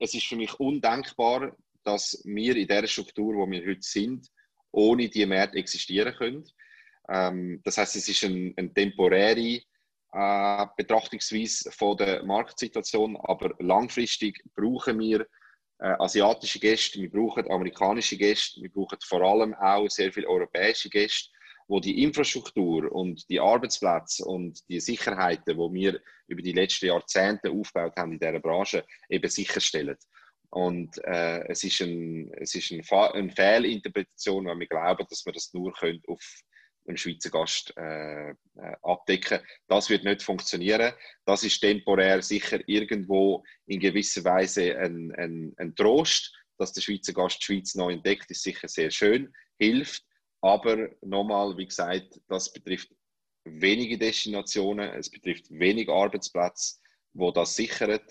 es 0.00 0.14
ist 0.14 0.26
für 0.26 0.36
mich 0.36 0.52
undenkbar, 0.60 1.56
dass 1.84 2.20
wir 2.24 2.56
in 2.56 2.66
der 2.66 2.86
Struktur, 2.86 3.34
wo 3.34 3.50
wir 3.50 3.64
heute 3.64 3.82
sind, 3.82 4.28
ohne 4.72 5.08
die 5.08 5.26
Märkte 5.26 5.58
existieren 5.58 6.14
können. 6.14 6.44
Ähm, 7.08 7.60
das 7.64 7.78
heißt, 7.78 7.96
es 7.96 8.08
ist 8.08 8.24
eine 8.24 8.52
ein 8.56 8.74
temporäre 8.74 9.60
äh, 10.12 10.66
Betrachtungsweise 10.76 11.70
von 11.70 11.96
der 11.96 12.24
Marktsituation, 12.24 13.16
aber 13.16 13.54
langfristig 13.58 14.42
brauchen 14.54 14.98
wir 14.98 15.26
asiatische 15.78 16.58
Gäste, 16.58 17.00
wir 17.00 17.10
brauchen 17.10 17.50
amerikanische 17.50 18.16
Gäste, 18.16 18.62
wir 18.62 18.70
brauchen 18.70 18.98
vor 19.04 19.22
allem 19.22 19.54
auch 19.54 19.88
sehr 19.88 20.12
viele 20.12 20.28
europäische 20.28 20.88
Gäste, 20.88 21.30
wo 21.66 21.80
die 21.80 22.02
Infrastruktur 22.02 22.92
und 22.92 23.28
die 23.28 23.40
Arbeitsplätze 23.40 24.24
und 24.24 24.60
die 24.68 24.80
Sicherheiten, 24.80 25.56
die 25.56 25.74
wir 25.74 26.00
über 26.26 26.42
die 26.42 26.52
letzten 26.52 26.86
Jahrzehnte 26.86 27.50
aufgebaut 27.50 27.94
haben 27.96 28.12
in 28.12 28.18
dieser 28.18 28.40
Branche, 28.40 28.84
eben 29.08 29.30
sicherstellen. 29.30 29.96
Und 30.50 31.02
äh, 31.04 31.44
es 31.48 31.64
ist, 31.64 31.80
ein, 31.80 32.32
ein 32.32 32.84
eine 33.12 33.30
Fehlinterpretation, 33.30 34.46
wenn 34.46 34.60
wir 34.60 34.68
glauben, 34.68 35.04
dass 35.08 35.26
wir 35.26 35.32
das 35.32 35.52
nur 35.52 35.72
können 35.72 36.00
auf 36.06 36.22
einem 36.86 36.96
Schweizer 36.96 37.30
Gast 37.30 37.72
äh, 37.76 38.30
äh, 38.30 38.34
abdecken 38.82 39.40
Das 39.68 39.88
wird 39.90 40.04
nicht 40.04 40.22
funktionieren. 40.22 40.92
Das 41.24 41.42
ist 41.42 41.60
temporär 41.60 42.22
sicher 42.22 42.60
irgendwo 42.66 43.44
in 43.66 43.80
gewisser 43.80 44.24
Weise 44.24 44.76
ein, 44.78 45.12
ein, 45.16 45.54
ein 45.56 45.74
Trost, 45.74 46.34
dass 46.58 46.72
der 46.72 46.82
Schweizer 46.82 47.12
Gast 47.12 47.40
die 47.40 47.44
Schweiz 47.44 47.74
neu 47.74 47.92
entdeckt, 47.92 48.30
ist 48.30 48.42
sicher 48.42 48.68
sehr 48.68 48.90
schön, 48.90 49.32
hilft. 49.58 50.04
Aber 50.40 50.90
nochmal, 51.00 51.56
wie 51.56 51.66
gesagt, 51.66 52.20
das 52.28 52.52
betrifft 52.52 52.90
wenige 53.44 53.98
Destinationen, 53.98 54.90
es 54.90 55.10
betrifft 55.10 55.46
wenig 55.50 55.88
Arbeitsplätze, 55.88 56.76
wo 57.14 57.30
das 57.30 57.56
sichert. 57.56 58.02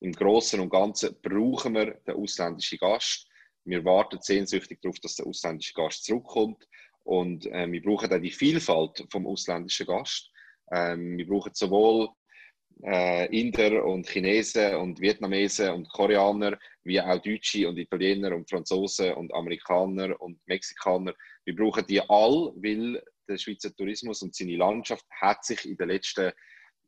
Im 0.00 0.12
Großen 0.12 0.60
und 0.60 0.70
Ganzen 0.70 1.16
brauchen 1.22 1.74
wir 1.74 1.94
den 2.06 2.14
ausländischen 2.14 2.78
Gast. 2.78 3.26
Wir 3.64 3.84
warten 3.84 4.18
sehnsüchtig 4.20 4.80
darauf, 4.82 4.98
dass 5.00 5.16
der 5.16 5.26
ausländische 5.26 5.72
Gast 5.72 6.04
zurückkommt. 6.04 6.66
Und 7.04 7.46
äh, 7.46 7.70
wir 7.70 7.82
brauchen 7.82 8.12
auch 8.12 8.20
die 8.20 8.30
Vielfalt 8.30 9.06
vom 9.10 9.26
ausländischen 9.26 9.86
Gast. 9.86 10.30
Ähm, 10.72 11.18
wir 11.18 11.26
brauchen 11.26 11.52
sowohl 11.54 12.08
äh, 12.82 13.26
Inder 13.38 13.84
und 13.84 14.08
Chinesen 14.08 14.76
und 14.76 15.00
Vietnamesen 15.00 15.70
und 15.70 15.88
Koreaner, 15.90 16.58
wie 16.82 17.00
auch 17.00 17.20
Deutsche 17.20 17.68
und 17.68 17.78
Italiener 17.78 18.34
und 18.34 18.48
Franzosen 18.48 19.12
und 19.14 19.32
Amerikaner 19.34 20.20
und 20.20 20.40
Mexikaner. 20.46 21.14
Wir 21.44 21.54
brauchen 21.54 21.86
die 21.86 22.00
all, 22.00 22.52
weil 22.56 23.02
der 23.28 23.38
Schweizer 23.38 23.74
Tourismus 23.74 24.22
und 24.22 24.34
seine 24.34 24.56
Landschaft 24.56 25.06
hat 25.20 25.44
sich 25.44 25.64
in 25.64 25.76
den 25.76 25.88
letzten 25.88 26.32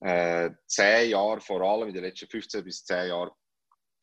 äh, 0.01 0.51
zehn 0.67 1.11
Jahren, 1.11 1.41
vor 1.41 1.63
allem 1.63 1.89
in 1.89 1.95
den 1.95 2.05
letzten 2.05 2.29
15 2.29 2.65
bis 2.65 2.85
10 2.85 3.09
Jahren, 3.09 3.31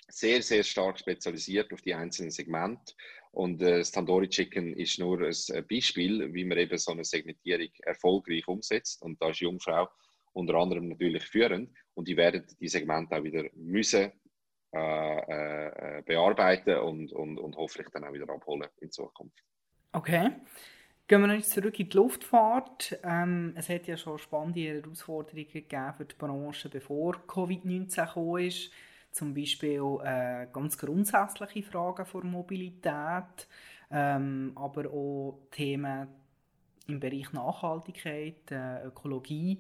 sehr, 0.08 0.42
sehr 0.42 0.64
stark 0.64 1.00
spezialisiert 1.00 1.72
auf 1.74 1.82
die 1.82 1.94
einzelnen 1.94 2.32
Segmente. 2.32 2.94
Und 3.34 3.62
äh, 3.62 3.80
das 3.80 3.92
Tandoori 3.92 4.30
Chicken 4.30 4.74
ist 4.74 5.00
nur 5.00 5.20
ein 5.22 5.68
Beispiel, 5.68 6.34
wie 6.34 6.46
man 6.46 6.58
eben 6.60 6.78
so 6.78 6.92
eine 6.92 7.04
Segmentierung 7.04 7.70
erfolgreich 7.82 8.48
umsetzt. 8.48 9.02
Und 9.02 9.22
da 9.22 9.30
ist 9.30 9.40
Jungfrau 9.40 9.90
unter 10.34 10.56
anderem 10.56 10.88
natürlich 10.88 11.24
führend. 11.24 11.72
Und 11.96 12.08
die 12.08 12.16
werden 12.16 12.46
die 12.60 12.68
Segmente 12.68 13.16
auch 13.16 13.24
wieder 13.24 13.44
müssen 13.56 14.12
äh, 14.76 15.98
äh, 15.98 16.02
bearbeiten 16.04 16.78
und, 16.78 17.12
und, 17.12 17.38
und 17.38 17.56
hoffentlich 17.56 17.90
dann 17.92 18.04
auch 18.04 18.14
wieder 18.14 18.30
abholen 18.30 18.68
in 18.82 18.92
Zukunft. 18.92 19.44
Okay. 19.92 20.32
Gehen 21.08 21.22
wir 21.22 21.28
noch 21.28 21.42
zurück 21.42 21.80
in 21.80 21.90
die 21.90 21.98
Luftfahrt. 21.98 23.00
Ähm, 23.04 23.54
es 23.56 23.68
hat 23.70 23.88
ja 23.88 23.98
schon 23.98 24.18
spannende 24.18 24.62
Herausforderungen 24.62 25.48
gegeben 25.48 25.94
für 25.98 26.06
die 26.06 26.16
Branche, 26.16 26.70
bevor 26.70 27.16
Covid-19 27.28 28.08
gekommen 28.08 28.46
ist. 28.46 28.72
Zum 29.14 29.34
Beispiel 29.34 30.00
äh, 30.04 30.48
ganz 30.52 30.78
grundsätzliche 30.78 31.64
Fragen 31.64 32.06
vor 32.06 32.24
Mobilität, 32.24 33.48
ähm, 33.92 34.52
aber 34.56 34.90
auch 34.90 35.40
Themen 35.52 36.08
im 36.88 37.00
Bereich 37.00 37.32
Nachhaltigkeit, 37.32 38.52
äh, 38.52 38.84
Ökologie. 38.86 39.60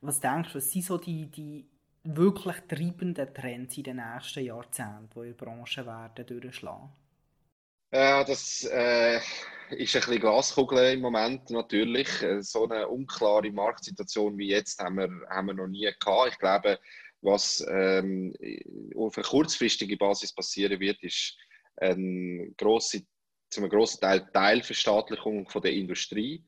Was 0.00 0.20
denkst 0.20 0.52
du, 0.52 0.58
was 0.58 0.70
sind 0.70 0.84
so 0.84 0.98
die, 0.98 1.26
die 1.26 1.66
wirklich 2.04 2.56
treibenden 2.68 3.34
Trends 3.34 3.76
in 3.76 3.84
den 3.84 3.96
nächsten 3.96 4.44
Jahrzehnten, 4.44 5.10
die 5.14 5.18
in 5.18 5.36
der 5.36 5.44
Branche 5.44 5.84
werden 5.84 6.26
durchschlagen? 6.26 6.90
Ja, 7.92 8.24
das 8.24 8.64
äh, 8.72 9.16
ist 9.16 9.24
ein 9.70 10.00
bisschen 10.00 10.20
Glaskugel 10.20 10.94
im 10.94 11.00
Moment 11.00 11.50
natürlich. 11.50 12.08
So 12.40 12.68
eine 12.68 12.88
unklare 12.88 13.50
Marktsituation 13.50 14.38
wie 14.38 14.48
jetzt 14.48 14.80
haben 14.80 14.96
wir, 14.96 15.10
haben 15.28 15.48
wir 15.48 15.54
noch 15.54 15.66
nie 15.66 15.90
gehabt. 16.00 16.32
Ich 16.32 16.38
glaube, 16.38 16.78
was 17.22 17.64
ähm, 17.68 18.34
auf 18.96 19.16
einer 19.16 19.26
kurzfristigen 19.26 19.96
Basis 19.96 20.34
passieren 20.34 20.78
wird, 20.80 21.02
ist 21.02 21.36
eine 21.76 22.52
grosse, 22.56 23.02
zu 23.48 23.60
einem 23.60 23.70
grossen 23.70 24.00
Teil 24.00 24.28
Teilverstaatlichung 24.32 25.48
von 25.48 25.62
der 25.62 25.72
Industrie. 25.72 26.44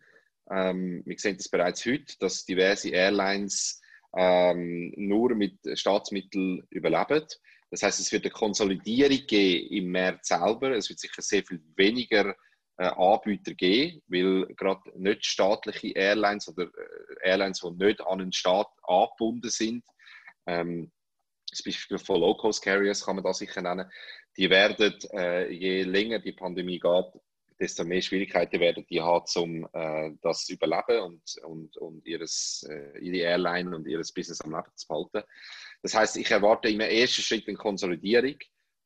Ähm, 0.51 1.03
wir 1.07 1.19
sehen 1.19 1.37
das 1.37 1.49
bereits 1.49 1.87
heute, 1.87 2.19
dass 2.19 2.45
diverse 2.45 2.91
Airlines 2.91 3.81
ähm, 4.17 4.93
nur 4.97 5.35
mit 5.35 5.59
Staatsmitteln 5.75 6.67
überleben. 6.71 7.27
Das 7.71 7.83
heißt, 7.83 8.01
es 8.01 8.13
wird 8.13 8.25
eine 8.25 8.33
Konsolidierung 8.33 9.27
geben 9.27 9.69
im 9.73 9.87
März 9.91 10.29
selber. 10.29 10.73
Es 10.73 10.89
wird 10.89 11.01
sicher 11.01 11.23
sehr 11.23 11.45
viel 11.45 11.61
weniger 11.77 12.35
äh, 12.77 12.87
Anbieter 12.87 13.55
geben, 13.55 14.03
weil 14.07 14.47
gerade 14.57 14.93
nicht 14.97 15.25
staatliche 15.25 15.89
Airlines 15.89 16.49
oder 16.49 16.65
äh, 16.65 17.29
Airlines, 17.29 17.61
die 17.61 17.85
nicht 17.85 18.01
an 18.03 18.19
den 18.19 18.33
Staat 18.33 18.69
angebunden 18.83 19.51
sind, 19.51 19.85
ähm, 20.47 20.93
das 21.51 21.63
Beispiel 21.63 21.99
von 21.99 22.21
Low-Cost-Carriers 22.21 23.05
kann 23.05 23.17
man 23.17 23.25
da 23.25 23.33
sicher 23.33 23.63
nennen, 23.63 23.91
die 24.37 24.51
werden, 24.51 24.95
äh, 25.13 25.51
je 25.53 25.83
länger 25.83 26.19
die 26.19 26.33
Pandemie 26.33 26.81
geht, 26.81 27.13
desto 27.61 27.85
mehr 27.85 28.03
Schwierigkeiten 28.03 28.61
werden 28.61 28.85
die 28.91 29.01
haben, 29.01 29.25
um 29.37 29.69
äh, 29.73 30.11
das 30.23 30.45
zu 30.45 30.55
überleben 30.55 31.01
und, 31.03 31.23
und, 31.45 31.77
und 31.77 32.07
ihres, 32.07 32.67
äh, 32.69 32.99
ihre 32.99 33.29
Airline 33.29 33.75
und 33.75 33.87
ihres 33.87 34.13
Business 34.13 34.41
am 34.41 34.51
Leben 34.51 34.71
zu 34.75 34.89
behalten. 34.89 35.23
Das 35.83 35.95
heißt, 35.95 36.17
ich 36.17 36.31
erwarte 36.31 36.69
im 36.69 36.81
ersten 36.81 37.23
Schritt 37.23 37.47
eine 37.47 37.57
Konsolidierung 37.57 38.37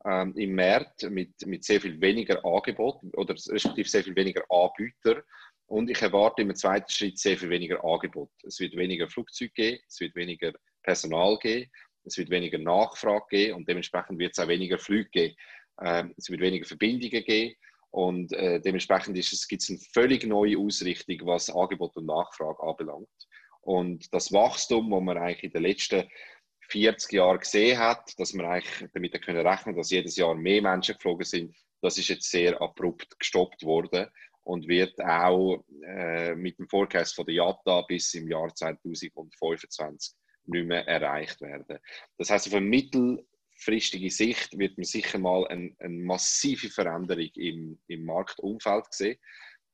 ähm, 0.04 0.34
im 0.36 0.54
Markt 0.54 1.08
mit, 1.10 1.46
mit 1.46 1.64
sehr 1.64 1.80
viel 1.80 2.00
weniger 2.00 2.44
Angebot 2.44 3.00
oder 3.14 3.34
respektive 3.34 3.88
sehr 3.88 4.04
viel 4.04 4.16
weniger 4.16 4.44
Anbieter. 4.50 5.22
Und 5.66 5.90
ich 5.90 6.00
erwarte 6.00 6.42
im 6.42 6.54
zweiten 6.54 6.90
Schritt 6.90 7.18
sehr 7.18 7.36
viel 7.36 7.50
weniger 7.50 7.84
Angebot. 7.84 8.30
Es 8.42 8.58
wird 8.58 8.76
weniger 8.76 9.08
Flugzeuge 9.08 9.52
geben, 9.52 9.82
es 9.86 10.00
wird 10.00 10.14
weniger 10.14 10.52
Personal 10.82 11.38
geben, 11.38 11.70
es 12.04 12.18
wird 12.18 12.30
weniger 12.30 12.58
Nachfrage 12.58 13.24
geben 13.30 13.54
und 13.54 13.68
dementsprechend 13.68 14.18
wird 14.18 14.32
es 14.32 14.38
auch 14.38 14.48
weniger 14.48 14.78
Flüge 14.78 15.10
geben. 15.10 15.36
Ähm, 15.80 16.14
es 16.16 16.30
wird 16.30 16.40
weniger 16.40 16.66
Verbindungen 16.66 17.22
geben 17.22 17.54
und 17.90 18.32
äh, 18.32 18.60
dementsprechend 18.60 19.14
gibt 19.14 19.62
es 19.62 19.70
eine 19.70 19.78
völlig 19.92 20.24
neue 20.24 20.58
Ausrichtung, 20.58 21.18
was 21.26 21.50
Angebot 21.50 21.96
und 21.96 22.06
Nachfrage 22.06 22.62
anbelangt. 22.62 23.08
Und 23.60 24.12
das 24.12 24.32
Wachstum, 24.32 24.90
das 24.90 25.02
man 25.02 25.18
eigentlich 25.18 25.44
in 25.44 25.52
den 25.52 25.62
letzten 25.62 26.08
40 26.70 27.12
Jahren 27.12 27.38
gesehen 27.38 27.78
hat, 27.78 28.18
dass 28.18 28.34
man 28.34 28.46
eigentlich 28.46 28.90
damit 28.92 29.22
können 29.22 29.46
rechnen 29.46 29.76
dass 29.76 29.90
jedes 29.90 30.16
Jahr 30.16 30.34
mehr 30.34 30.62
Menschen 30.62 30.94
geflogen 30.94 31.24
sind, 31.24 31.56
das 31.80 31.96
ist 31.96 32.08
jetzt 32.08 32.30
sehr 32.30 32.60
abrupt 32.60 33.18
gestoppt 33.18 33.62
worden 33.62 34.08
und 34.42 34.66
wird 34.66 34.98
auch 35.00 35.64
äh, 35.86 36.34
mit 36.34 36.58
dem 36.58 36.68
Forecast 36.68 37.14
von 37.14 37.26
der 37.26 37.36
IATA 37.36 37.82
bis 37.82 38.12
im 38.14 38.28
Jahr 38.28 38.54
2025 38.54 40.14
nicht 40.48 40.66
mehr 40.66 40.86
erreicht 40.86 41.40
werden. 41.40 41.78
Das 42.16 42.30
heißt, 42.30 42.48
auf 42.48 42.54
eine 42.54 42.66
mittelfristige 42.66 44.10
Sicht 44.10 44.58
wird 44.58 44.76
man 44.76 44.84
sicher 44.84 45.18
mal 45.18 45.46
eine, 45.48 45.74
eine 45.78 45.94
massive 45.94 46.70
Veränderung 46.70 47.30
im, 47.34 47.78
im 47.86 48.04
Marktumfeld 48.04 48.92
sehen. 48.92 49.18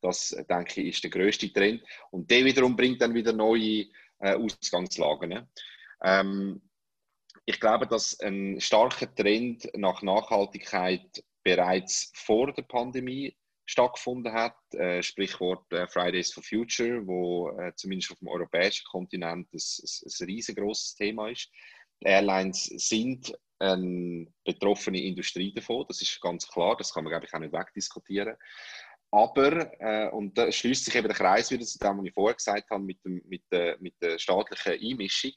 Das, 0.00 0.37
denke 0.50 0.83
ich, 0.83 0.88
ist 0.88 1.04
der 1.04 1.11
größte 1.11 1.52
Trend. 1.52 1.83
Und 2.11 2.31
der 2.31 2.45
wiederum 2.45 2.76
bringt 2.76 3.00
dann 3.00 3.14
wieder 3.14 3.33
neue 3.33 3.87
äh, 4.19 4.35
Ausgangslagen. 4.35 5.31
Ne? 5.31 5.49
Ähm, 6.02 6.61
ich 7.47 7.61
glaube, 7.61 7.87
dass 7.87 8.19
ein 8.21 8.61
starker 8.61 9.14
Trend 9.14 9.71
nach 9.76 10.02
Nachhaltigkeit 10.02 11.25
bereits 11.43 12.11
vor 12.14 12.52
der 12.52 12.62
Pandemie 12.62 13.37
stattgefunden 13.66 14.33
hat. 14.33 14.56
Äh, 14.75 15.02
Sprichwort 15.02 15.73
äh, 15.73 15.87
Fridays 15.87 16.33
for 16.33 16.42
Future, 16.42 17.06
wo 17.06 17.50
äh, 17.59 17.73
zumindest 17.76 18.12
auf 18.12 18.18
dem 18.18 18.28
europäischen 18.28 18.85
Kontinent 18.90 19.52
ein, 19.52 19.59
ein, 19.59 20.12
ein 20.21 20.26
riesengroßes 20.26 20.94
Thema 20.97 21.30
ist. 21.30 21.50
Die 22.02 22.06
Airlines 22.06 22.64
sind 22.64 23.33
eine 23.59 24.26
betroffene 24.44 25.00
Industrie 25.00 25.52
davon, 25.54 25.85
das 25.88 26.02
ist 26.02 26.21
ganz 26.21 26.47
klar, 26.49 26.76
das 26.76 26.92
kann 26.92 27.04
man 27.04 27.12
glaube 27.12 27.26
ich 27.26 27.33
auch 27.33 27.38
nicht 27.38 27.52
wegdiskutieren. 27.52 28.37
Aber, 29.11 29.71
äh, 29.80 30.11
und 30.11 30.37
da 30.37 30.50
schließt 30.50 30.87
sich 30.87 30.94
eben 30.97 31.06
der 31.06 31.16
Kreis 31.16 31.50
wieder 31.52 31.64
zu 31.64 31.78
dem, 31.78 31.99
was 31.99 32.04
ich 32.04 32.14
vorher 32.14 32.35
gesagt 32.35 32.68
habe, 32.71 32.83
mit, 32.83 33.04
dem, 33.04 33.23
mit, 33.26 33.44
der, 33.52 33.76
mit 33.78 33.94
der 34.02 34.18
staatlichen 34.18 34.73
Einmischung. 34.73 35.30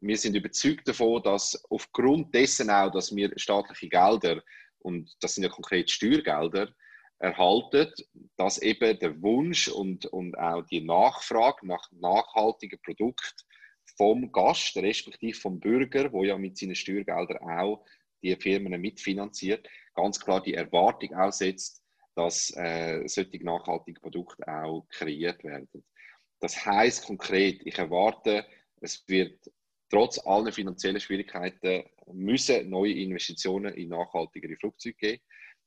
Wir 0.00 0.16
sind 0.16 0.34
überzeugt 0.34 0.88
davon, 0.88 1.22
dass 1.22 1.62
aufgrund 1.70 2.34
dessen 2.34 2.70
auch, 2.70 2.90
dass 2.90 3.14
wir 3.14 3.30
staatliche 3.36 3.88
Gelder, 3.88 4.42
und 4.80 5.14
das 5.20 5.36
sind 5.36 5.44
ja 5.44 5.50
konkret 5.50 5.88
Steuergelder, 5.88 6.74
erhalten, 7.20 7.92
dass 8.36 8.58
eben 8.58 8.98
der 8.98 9.22
Wunsch 9.22 9.68
und, 9.68 10.06
und 10.06 10.36
auch 10.38 10.62
die 10.66 10.80
Nachfrage 10.80 11.66
nach 11.66 11.86
nachhaltigen 11.92 12.80
Produkten 12.82 13.44
vom 13.96 14.32
Gast, 14.32 14.76
respektive 14.76 15.38
vom 15.38 15.60
Bürger, 15.60 16.12
wo 16.12 16.24
ja 16.24 16.38
mit 16.38 16.56
seinen 16.56 16.74
Steuergeldern 16.74 17.38
auch 17.38 17.84
die 18.22 18.34
Firmen 18.36 18.80
mitfinanziert, 18.80 19.68
ganz 19.94 20.18
klar 20.18 20.42
die 20.42 20.54
Erwartung 20.54 21.14
aussetzt, 21.14 21.82
dass 22.14 22.54
äh, 22.56 23.06
solche 23.06 23.44
nachhaltige 23.44 24.00
Produkte 24.00 24.46
auch 24.48 24.86
kreiert 24.88 25.44
werden. 25.44 25.68
Das 26.40 26.64
heißt 26.64 27.04
konkret, 27.04 27.60
ich 27.64 27.78
erwarte, 27.78 28.46
es 28.80 29.06
wird 29.06 29.38
trotz 29.90 30.18
aller 30.24 30.52
finanziellen 30.52 31.00
Schwierigkeiten 31.00 31.84
müssen 32.12 32.70
neue 32.70 32.94
Investitionen 32.94 33.74
in 33.74 33.90
nachhaltigere 33.90 34.56
Flugzeuge 34.56 34.96
geben. 34.96 35.22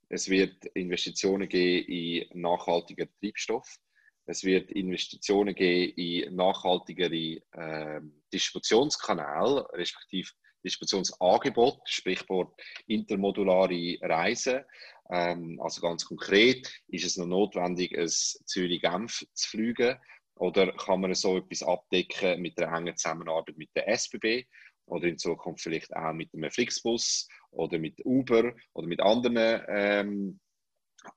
Es 0.09 0.29
wird 0.29 0.65
Investitionen 0.73 1.49
geben 1.49 1.87
in 1.87 2.41
nachhaltiger 2.41 3.07
Treibstoff. 3.19 3.77
Es 4.25 4.43
wird 4.43 4.71
Investitionen 4.71 5.53
geben 5.53 5.93
in 5.97 6.35
nachhaltigere 6.35 7.41
äh, 7.51 8.01
Distributionskanäle, 8.31 9.67
respektive 9.73 10.29
Distributionsangebot, 10.63 11.81
Sprichwort 11.85 12.53
intermodulare 12.87 13.97
Reisen. 14.01 14.63
Ähm, 15.09 15.59
also 15.61 15.81
ganz 15.81 16.05
konkret, 16.05 16.71
ist 16.87 17.05
es 17.05 17.17
noch 17.17 17.25
notwendig, 17.25 17.97
ein 17.97 18.07
Zürich-Genf 18.07 19.25
zu 19.33 19.49
fliegen? 19.49 19.97
Oder 20.35 20.71
kann 20.73 21.01
man 21.01 21.13
so 21.13 21.37
etwas 21.37 21.61
abdecken 21.63 22.41
mit 22.41 22.57
der 22.57 22.71
engen 22.71 22.95
Zusammenarbeit 22.95 23.57
mit 23.57 23.69
der 23.75 23.87
SBB? 23.89 24.45
Oder 24.85 25.05
in 25.07 25.17
Zukunft 25.17 25.63
vielleicht 25.63 25.95
auch 25.95 26.13
mit 26.13 26.33
einem 26.33 26.51
Flixbus 26.51 27.27
oder 27.51 27.79
mit 27.79 28.05
Uber 28.05 28.53
oder 28.73 28.87
mit 28.87 29.01
anderen 29.01 29.63
ähm, 29.67 30.39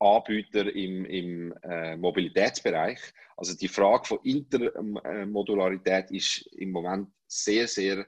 Anbietern 0.01 0.69
im, 0.69 1.05
im 1.05 1.55
äh, 1.63 1.97
Mobilitätsbereich. 1.97 2.99
Also 3.37 3.57
die 3.57 3.69
Frage 3.69 4.05
von 4.07 4.19
Intermodularität 4.25 6.11
ist 6.11 6.47
im 6.57 6.73
Moment 6.73 7.09
sehr, 7.29 7.69
sehr 7.69 8.07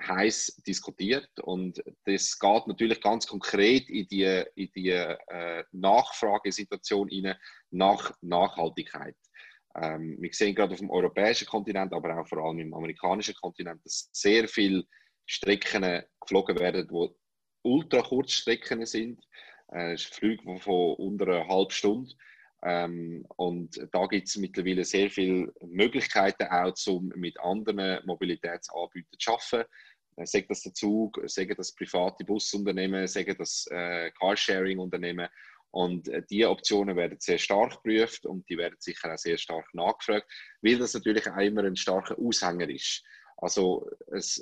heiß 0.00 0.62
diskutiert 0.66 1.28
und 1.42 1.82
das 2.04 2.38
geht 2.38 2.66
natürlich 2.66 3.00
ganz 3.00 3.26
konkret 3.26 3.88
in 3.90 4.08
die, 4.08 4.44
in 4.54 4.70
die 4.74 4.88
äh, 4.88 5.64
Nachfragesituation 5.72 7.08
rein 7.10 7.36
nach 7.70 8.12
Nachhaltigkeit. 8.22 9.16
Ähm, 9.76 10.16
wir 10.20 10.30
sehen 10.32 10.54
gerade 10.54 10.72
auf 10.72 10.80
dem 10.80 10.90
europäischen 10.90 11.46
Kontinent, 11.46 11.92
aber 11.92 12.18
auch 12.18 12.26
vor 12.26 12.38
allem 12.38 12.58
im 12.58 12.74
amerikanischen 12.74 13.34
Kontinent, 13.34 13.84
dass 13.84 14.08
sehr 14.12 14.48
viele 14.48 14.84
Strecken 15.26 16.02
geflogen 16.20 16.58
werden, 16.58 16.88
die 16.88 17.14
ultra 17.62 18.02
Kurzstrecken 18.02 18.84
sind. 18.84 19.22
Äh, 19.68 19.96
Flüge 19.96 20.58
von 20.58 20.94
unter 20.94 21.28
einer 21.28 21.48
halben 21.48 21.70
Stunde. 21.70 22.12
Ähm, 22.62 23.24
und 23.36 23.80
da 23.92 24.06
gibt 24.06 24.28
es 24.28 24.36
mittlerweile 24.36 24.84
sehr 24.84 25.08
viele 25.08 25.52
Möglichkeiten 25.62 26.48
auch, 26.48 26.74
um 26.88 27.08
mit 27.14 27.38
anderen 27.40 28.04
Mobilitätsanbietern 28.04 29.18
zu 29.18 29.30
arbeiten. 29.32 29.70
Äh, 30.16 30.26
sagen 30.26 30.46
das 30.48 30.62
der 30.62 30.74
Zug, 30.74 31.20
sagen 31.26 31.54
das 31.56 31.74
private 31.74 32.24
Busunternehmen, 32.24 33.06
sagen 33.06 33.36
das 33.38 33.66
äh, 33.70 34.10
Carsharing-Unternehmen. 34.18 35.28
Und 35.70 36.08
äh, 36.08 36.22
diese 36.28 36.50
Optionen 36.50 36.96
werden 36.96 37.18
sehr 37.20 37.38
stark 37.38 37.82
geprüft 37.82 38.26
und 38.26 38.48
die 38.48 38.58
werden 38.58 38.76
sicher 38.78 39.12
auch 39.12 39.18
sehr 39.18 39.38
stark 39.38 39.72
nachgefragt, 39.72 40.26
weil 40.62 40.78
das 40.78 40.94
natürlich 40.94 41.28
auch 41.28 41.38
immer 41.38 41.64
ein 41.64 41.76
starker 41.76 42.18
Aushänger 42.18 42.68
ist. 42.68 43.02
Also 43.36 43.88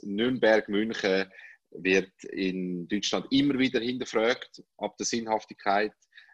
Nürnberg-München 0.02 1.30
wird 1.70 2.24
in 2.24 2.88
Deutschland 2.88 3.26
immer 3.30 3.58
wieder 3.58 3.80
hinterfragt 3.80 4.62
ab 4.78 4.96
der 4.96 5.06
Sinnhaftigkeit. 5.06 5.92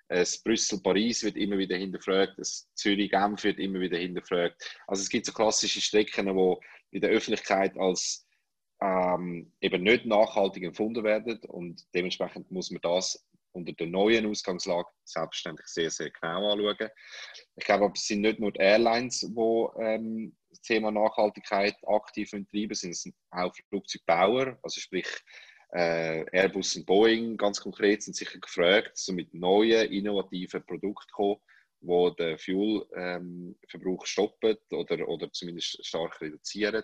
Das 0.08 0.42
Brüssel-Paris 0.42 1.24
wird 1.24 1.36
immer 1.36 1.58
wieder 1.58 1.76
hinterfragt, 1.76 2.34
das 2.36 2.68
Zürich-Genf 2.74 3.42
wird 3.42 3.58
immer 3.58 3.80
wieder 3.80 3.98
hinterfragt. 3.98 4.62
Also 4.86 5.02
es 5.02 5.08
gibt 5.08 5.26
so 5.26 5.32
klassische 5.32 5.80
Strecken, 5.80 6.26
die 6.26 6.56
in 6.96 7.00
der 7.00 7.10
Öffentlichkeit 7.10 7.76
als 7.76 8.26
ähm, 8.80 9.52
eben 9.60 9.82
nicht 9.82 10.04
nachhaltig 10.04 10.64
empfunden 10.64 11.04
werden 11.04 11.38
und 11.48 11.82
dementsprechend 11.94 12.50
muss 12.50 12.70
man 12.70 12.82
das 12.82 13.26
unter 13.54 13.72
der 13.72 13.86
neuen 13.86 14.26
Ausgangslage 14.26 14.88
selbstverständlich 15.04 15.66
sehr, 15.68 15.90
sehr 15.90 16.10
genau 16.10 16.52
anschauen. 16.52 16.90
Ich 17.56 17.64
glaube, 17.64 17.92
es 17.94 18.06
sind 18.06 18.22
nicht 18.22 18.40
nur 18.40 18.52
die 18.52 18.60
Airlines, 18.60 19.20
die 19.20 19.66
ähm, 19.78 20.36
das 20.50 20.60
Thema 20.60 20.90
Nachhaltigkeit 20.90 21.76
aktiv 21.86 22.30
treiben, 22.30 22.74
sind 22.74 22.90
es 22.90 23.08
auch 23.30 23.54
Flugzeugbauer, 23.68 24.58
also 24.62 24.80
sprich 24.80 25.06
äh, 25.72 26.24
Airbus 26.32 26.76
und 26.76 26.86
Boeing 26.86 27.36
ganz 27.36 27.60
konkret 27.60 28.02
sind 28.02 28.14
sicher 28.14 28.38
gefragt, 28.38 28.96
so 28.96 29.12
mit 29.12 29.34
neuen, 29.34 29.90
innovativen 29.90 30.64
Produkten 30.64 31.10
kommen, 31.12 31.40
wo 31.80 32.10
den 32.10 32.38
Fuelverbrauch 32.38 34.02
ähm, 34.02 34.04
stoppen 34.04 34.56
oder, 34.70 35.08
oder 35.08 35.32
zumindest 35.32 35.84
stark 35.84 36.20
reduzieren. 36.20 36.82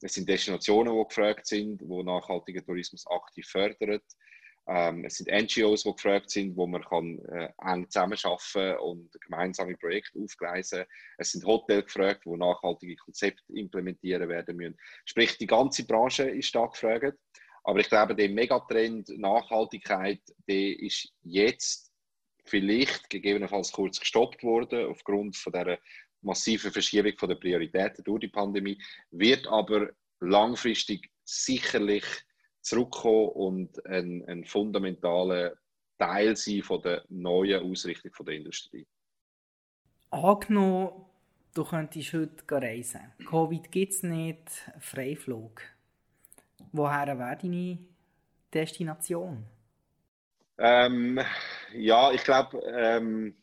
Es 0.00 0.14
sind 0.14 0.28
Destinationen, 0.28 0.96
die 0.96 1.04
gefragt 1.08 1.46
sind, 1.46 1.80
die 1.80 2.02
nachhaltigen 2.04 2.64
Tourismus 2.64 3.06
aktiv 3.08 3.48
fördern. 3.48 4.00
Ähm, 4.70 5.04
es 5.06 5.14
sind 5.16 5.30
NGOs, 5.30 5.84
die 5.84 5.92
gefragt 5.92 6.30
sind, 6.30 6.54
wo 6.54 6.66
man 6.66 6.84
kann, 6.84 7.18
äh, 7.30 7.48
eng 7.62 7.88
zusammenarbeiten 7.88 8.78
und 8.80 9.10
gemeinsame 9.22 9.76
Projekte 9.78 10.18
aufgleisen 10.18 10.84
Es 11.16 11.32
sind 11.32 11.46
Hotels 11.46 11.86
gefragt, 11.86 12.24
die 12.26 12.36
nachhaltige 12.36 12.96
Konzepte 12.96 13.42
implementieren 13.54 14.28
werden 14.28 14.56
müssen. 14.56 14.78
Sprich, 15.06 15.38
die 15.38 15.46
ganze 15.46 15.86
Branche 15.86 16.24
ist 16.24 16.54
da 16.54 16.66
gefragt. 16.66 17.18
Aber 17.64 17.80
ich 17.80 17.88
glaube, 17.88 18.14
der 18.14 18.28
Megatrend 18.28 19.08
Nachhaltigkeit, 19.18 20.20
der 20.46 20.78
ist 20.78 21.12
jetzt 21.22 21.90
vielleicht 22.44 23.08
gegebenenfalls 23.08 23.72
kurz 23.72 23.98
gestoppt 23.98 24.42
worden 24.42 24.86
aufgrund 24.86 25.36
von 25.36 25.52
der 25.52 25.78
massiven 26.20 26.72
Verschiebung 26.72 27.12
der 27.16 27.34
Prioritäten 27.36 28.04
durch 28.04 28.20
die 28.20 28.28
Pandemie, 28.28 28.80
wird 29.10 29.46
aber 29.46 29.90
langfristig 30.20 31.10
sicherlich 31.24 32.04
zurückkommen 32.68 33.28
und 33.30 33.86
ein, 33.86 34.24
ein 34.28 34.44
fundamentaler 34.44 35.56
Teil 35.98 36.36
sein 36.36 36.62
von 36.62 36.82
der 36.82 37.04
neuen 37.08 37.70
Ausrichtung 37.70 38.12
von 38.12 38.26
der 38.26 38.36
Industrie. 38.36 38.86
Angenommen, 40.10 41.04
du 41.54 41.64
könntest 41.64 42.12
heute 42.12 42.44
reisen. 42.50 43.12
Covid 43.28 43.70
gibt 43.70 43.92
es 43.92 44.02
nicht, 44.02 44.70
Freiflug. 44.78 45.62
Woher 46.72 47.18
wäre 47.18 47.36
deine 47.36 47.78
Destination? 48.52 49.44
Ähm, 50.58 51.20
ja, 51.72 52.10
ich 52.12 52.24
glaube, 52.24 52.58
ähm, 52.66 53.36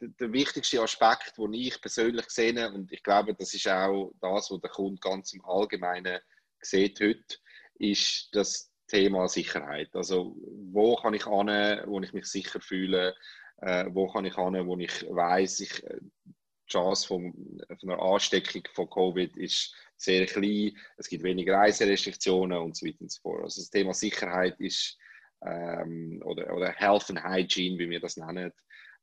der, 0.00 0.08
der, 0.08 0.32
wichtigste 0.32 0.82
Aspekt, 0.82 1.38
den 1.38 1.52
ich 1.52 1.80
persönlich 1.80 2.28
sehe, 2.30 2.72
und 2.72 2.90
ich 2.90 3.02
glaube, 3.02 3.34
das 3.34 3.54
ist 3.54 3.68
auch 3.68 4.12
das, 4.20 4.50
was 4.50 4.60
der 4.60 4.70
Kunde 4.70 4.98
ganz 5.00 5.32
im 5.32 5.44
Allgemeinen 5.44 6.18
sieht 6.60 7.00
heute, 7.00 7.38
ist, 7.78 8.28
dass 8.32 8.70
Thema 8.86 9.28
Sicherheit. 9.28 9.94
Also 9.94 10.36
wo 10.72 10.96
kann 10.96 11.14
ich 11.14 11.26
an, 11.26 11.48
wo 11.86 12.00
ich 12.00 12.12
mich 12.12 12.26
sicher 12.26 12.60
fühle, 12.60 13.14
äh, 13.58 13.86
wo 13.90 14.10
kann 14.10 14.24
ich 14.24 14.36
an, 14.36 14.66
wo 14.66 14.76
ich 14.78 15.06
weiß, 15.08 15.60
ich, 15.60 15.84
äh, 15.84 15.98
die 16.00 16.72
Chance 16.72 17.06
von, 17.06 17.32
von 17.80 17.90
einer 17.90 18.02
Ansteckung 18.02 18.62
von 18.74 18.90
Covid 18.90 19.36
ist 19.36 19.74
sehr 19.96 20.26
klein, 20.26 20.76
es 20.96 21.08
gibt 21.08 21.22
weniger 21.22 21.56
Reiserestriktionen 21.56 22.58
und 22.58 22.76
so 22.76 22.86
weiter 22.86 23.00
und 23.00 23.10
so 23.10 23.20
fort. 23.22 23.42
Also 23.44 23.60
das 23.60 23.70
Thema 23.70 23.94
Sicherheit 23.94 24.60
ist 24.60 24.98
ähm, 25.44 26.22
oder, 26.24 26.54
oder 26.54 26.70
Health 26.72 27.10
and 27.10 27.22
Hygiene, 27.22 27.78
wie 27.78 27.90
wir 27.90 28.00
das 28.00 28.16
nennen, 28.16 28.52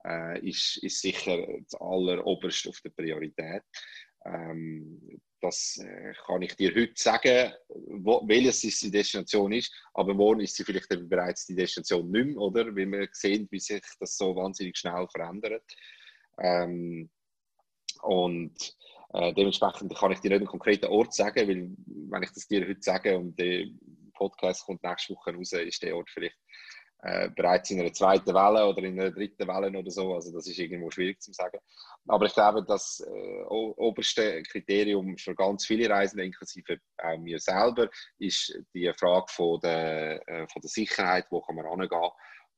äh, 0.06 0.48
ist, 0.48 0.78
ist 0.78 1.02
sicher 1.02 1.38
das 1.64 1.80
alleroberste 1.80 2.70
auf 2.70 2.82
der 2.82 2.92
Priorität. 2.92 3.64
Ähm, 4.26 5.20
das 5.42 5.78
äh, 5.78 6.14
kann 6.26 6.42
ich 6.42 6.56
dir 6.56 6.74
heute 6.74 6.94
sagen, 6.96 7.54
welches 8.04 8.80
die 8.80 8.92
Destination 8.92 9.52
ist, 9.54 9.74
aber 9.94 10.14
morgen 10.14 10.42
ist 10.42 10.56
sie 10.56 10.64
vielleicht 10.64 10.90
bereits 11.10 11.46
die 11.46 11.56
Destination 11.56 12.10
nicht 12.10 12.28
mehr, 12.28 12.38
oder? 12.38 12.66
Weil 12.68 12.92
wir 12.92 13.08
sehen, 13.12 13.48
wie 13.52 13.60
sich 13.60 13.82
das 14.00 14.18
so 14.18 14.36
wahnsinnig 14.36 14.78
schnell 14.78 15.08
verändert. 15.12 15.64
Ähm, 16.40 17.10
und 18.02 18.76
äh, 19.14 19.34
dementsprechend 19.34 19.96
kann 19.96 20.12
ich 20.12 20.20
dir 20.20 20.30
nicht 20.30 20.40
einen 20.40 20.48
konkreten 20.48 20.88
Ort 20.88 21.14
sagen, 21.14 21.48
weil 21.48 21.70
wenn 22.10 22.24
ich 22.24 22.32
das 22.32 22.48
dir 22.48 22.68
heute 22.68 22.82
sage 22.82 23.18
und 23.18 23.38
der 23.40 23.68
Podcast 24.14 24.66
kommt 24.66 24.84
nächste 24.84 25.14
Woche 25.14 25.34
raus, 25.34 25.54
ist 25.54 25.84
der 25.84 25.96
Ort 25.96 26.10
vielleicht 26.10 26.38
äh, 27.06 27.30
bereits 27.30 27.70
in 27.70 27.80
einer 27.80 27.94
zweiten 27.94 28.34
Welle 28.34 28.68
oder 28.68 28.82
in 28.82 29.00
einer 29.00 29.12
dritten 29.12 29.48
Welle 29.48 29.78
oder 29.78 29.91
so. 29.91 30.15
Also 30.15 30.34
das 30.34 30.48
ist 30.48 30.58
irgendwo 30.58 30.89
schwierig 30.89 31.22
zu 31.22 31.32
sagen. 31.34 31.60
Aber 32.08 32.26
ich 32.26 32.34
glaube, 32.34 32.65
das 32.65 33.00
äh, 33.00 33.44
oberste 33.44 34.41
Kriterium 34.41 35.15
für 35.15 35.36
ganz 35.36 35.68
viele 35.68 35.88
Reisende, 35.88 36.26
inklusive 36.26 36.80
auch 36.98 37.20
mir 37.20 37.39
selber, 37.39 37.89
ist 38.18 38.58
die 38.74 38.91
Frage 38.98 39.28
von 39.30 39.60
der, 39.60 40.28
äh, 40.28 40.48
von 40.48 40.63
der 40.63 40.70
Sicherheit, 40.70 41.28
wo 41.30 41.41
kann 41.41 41.56
man 41.56 41.70
hingehen 41.70 42.10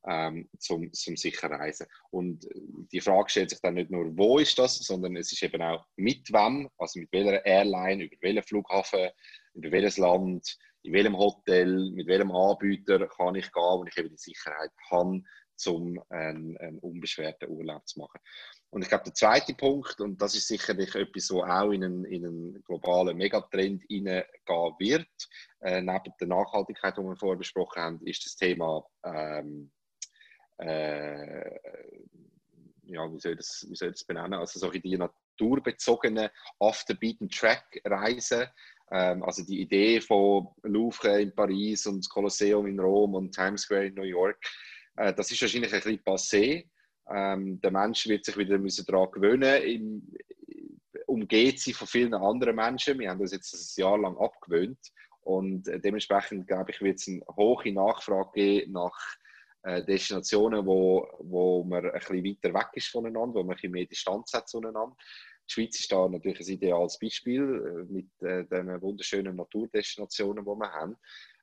ähm, 0.08 0.50
zum, 0.60 0.94
zum 0.94 1.18
sicher 1.18 1.52
Reisen. 1.52 1.88
Und 2.12 2.48
die 2.94 3.02
Frage 3.02 3.30
stellt 3.30 3.50
sich 3.50 3.60
dann 3.60 3.74
nicht 3.74 3.92
nur, 3.92 4.18
wo 4.18 4.40
ist 4.40 4.58
das, 4.58 4.78
sondern 4.78 5.18
es 5.18 5.34
ist 5.34 5.44
eben 5.44 5.62
auch 5.62 5.86
mit 5.98 6.32
wem, 6.32 6.70
also 6.78 7.00
mit 7.00 7.12
welcher 7.12 7.46
Airline, 7.46 8.06
über 8.06 8.16
welchen 8.22 8.44
Flughafen, 8.44 9.10
über 9.56 9.72
welches 9.72 9.98
Land, 9.98 10.58
in 10.88 10.94
welchem 10.94 11.18
Hotel, 11.18 11.92
mit 11.92 12.08
welchem 12.08 12.32
Anbieter 12.32 13.08
kann 13.08 13.36
ich 13.36 13.52
gehen, 13.52 13.64
wo 13.64 13.86
ich 13.86 13.98
eben 13.98 14.10
die 14.10 14.18
Sicherheit 14.18 14.72
habe, 14.90 15.22
um 15.66 16.04
einen, 16.10 16.58
einen 16.58 16.80
unbeschwerten 16.80 17.50
Urlaub 17.50 17.86
zu 17.88 18.00
machen. 18.00 18.20
Und 18.70 18.84
ich 18.84 18.90
glaube, 18.90 19.06
der 19.06 19.14
zweite 19.14 19.54
Punkt, 19.54 20.00
und 20.00 20.22
das 20.22 20.36
ist 20.36 20.48
sicherlich 20.48 20.96
etwas, 20.96 21.32
was 21.32 21.50
auch 21.50 21.72
in 21.72 21.84
einen, 21.84 22.06
in 22.06 22.26
einen 22.26 22.64
globalen 22.64 23.18
Megatrend 23.18 23.84
hineingehen 23.88 24.76
wird, 24.80 25.08
äh, 25.62 25.82
neben 25.82 26.14
der 26.20 26.28
Nachhaltigkeit, 26.28 26.98
die 26.98 27.02
wir 27.02 27.16
vorher 27.18 27.38
besprochen 27.38 27.82
haben, 27.82 28.02
ist 28.06 28.26
das 28.26 28.36
Thema 28.36 28.86
ähm, 29.04 29.72
äh, 30.58 31.60
ja, 32.88 33.12
wie 33.12 33.20
soll, 33.20 33.34
ich 33.34 33.38
das, 33.38 33.66
wie 33.70 33.76
soll 33.76 33.90
ich 33.90 33.96
das 33.96 34.04
benennen? 34.06 34.36
Also 34.36 34.60
solche 34.60 34.80
die 34.80 34.98
naturbezogenen 34.98 36.30
After-Beaten-Track-Reisen. 36.60 38.48
Ähm, 38.92 39.24
also 39.24 39.44
die 39.44 39.62
Idee 39.62 40.02
von 40.02 40.48
Louvre 40.64 41.22
in 41.22 41.36
Paris 41.36 41.86
und 41.88 42.10
Kolosseum 42.10 42.68
in 42.68 42.80
Rom 42.80 43.16
und 43.16 43.34
Times 43.34 43.62
Square 43.62 43.88
in 43.88 43.96
New 43.96 44.04
York, 44.04 44.40
äh, 44.96 45.14
das 45.14 45.32
ist 45.32 45.42
wahrscheinlich 45.42 45.74
ein 45.74 45.82
bisschen 45.82 46.04
passé. 46.04 46.66
Ähm, 47.10 47.60
der 47.62 47.72
Mensch 47.72 48.08
wird 48.08 48.26
sich 48.26 48.38
wieder 48.38 48.58
daran 48.58 49.12
gewöhnen. 49.12 49.64
Im, 49.64 50.14
umgeht 51.06 51.60
sie 51.60 51.74
von 51.74 51.88
vielen 51.88 52.14
anderen 52.14 52.56
Menschen. 52.56 53.00
Wir 53.00 53.10
haben 53.10 53.20
das 53.20 53.32
jetzt 53.32 53.54
ein 53.54 53.82
Jahr 53.82 53.98
lang 53.98 54.18
abgewöhnt. 54.18 54.80
Und 55.22 55.68
äh, 55.68 55.80
dementsprechend, 55.80 56.48
glaube 56.48 56.72
ich, 56.72 56.82
wird 56.82 57.00
es 57.00 57.08
eine 57.08 57.22
hohe 57.36 57.74
Nachfrage 57.74 58.32
geben 58.34 58.74
nach 58.74 58.98
äh, 59.64 59.84
Destinationen, 59.84 60.66
wo, 60.66 61.08
wo 61.20 61.64
man 61.64 61.86
ein 61.86 61.92
bisschen 61.92 62.24
weiter 62.24 62.54
weg 62.54 62.70
ist 62.74 62.88
voneinander, 62.88 63.36
wo 63.36 63.44
man 63.44 63.52
ein 63.52 63.56
bisschen 63.56 63.72
mehr 63.72 63.86
Distanz 63.86 64.34
hat 64.34 64.48
zueinander. 64.48 64.96
Die 65.48 65.54
Schweiz 65.54 65.80
ist 65.80 65.92
da 65.92 66.08
natürlich 66.08 66.40
ein 66.42 66.54
ideales 66.54 67.00
Beispiel 67.00 67.42
äh, 67.42 67.92
mit 67.92 68.10
äh, 68.22 68.46
den 68.46 68.82
wunderschönen 68.82 69.36
Naturdestinationen, 69.36 70.44
die 70.44 70.50
wir 70.50 70.72
haben. 70.72 70.98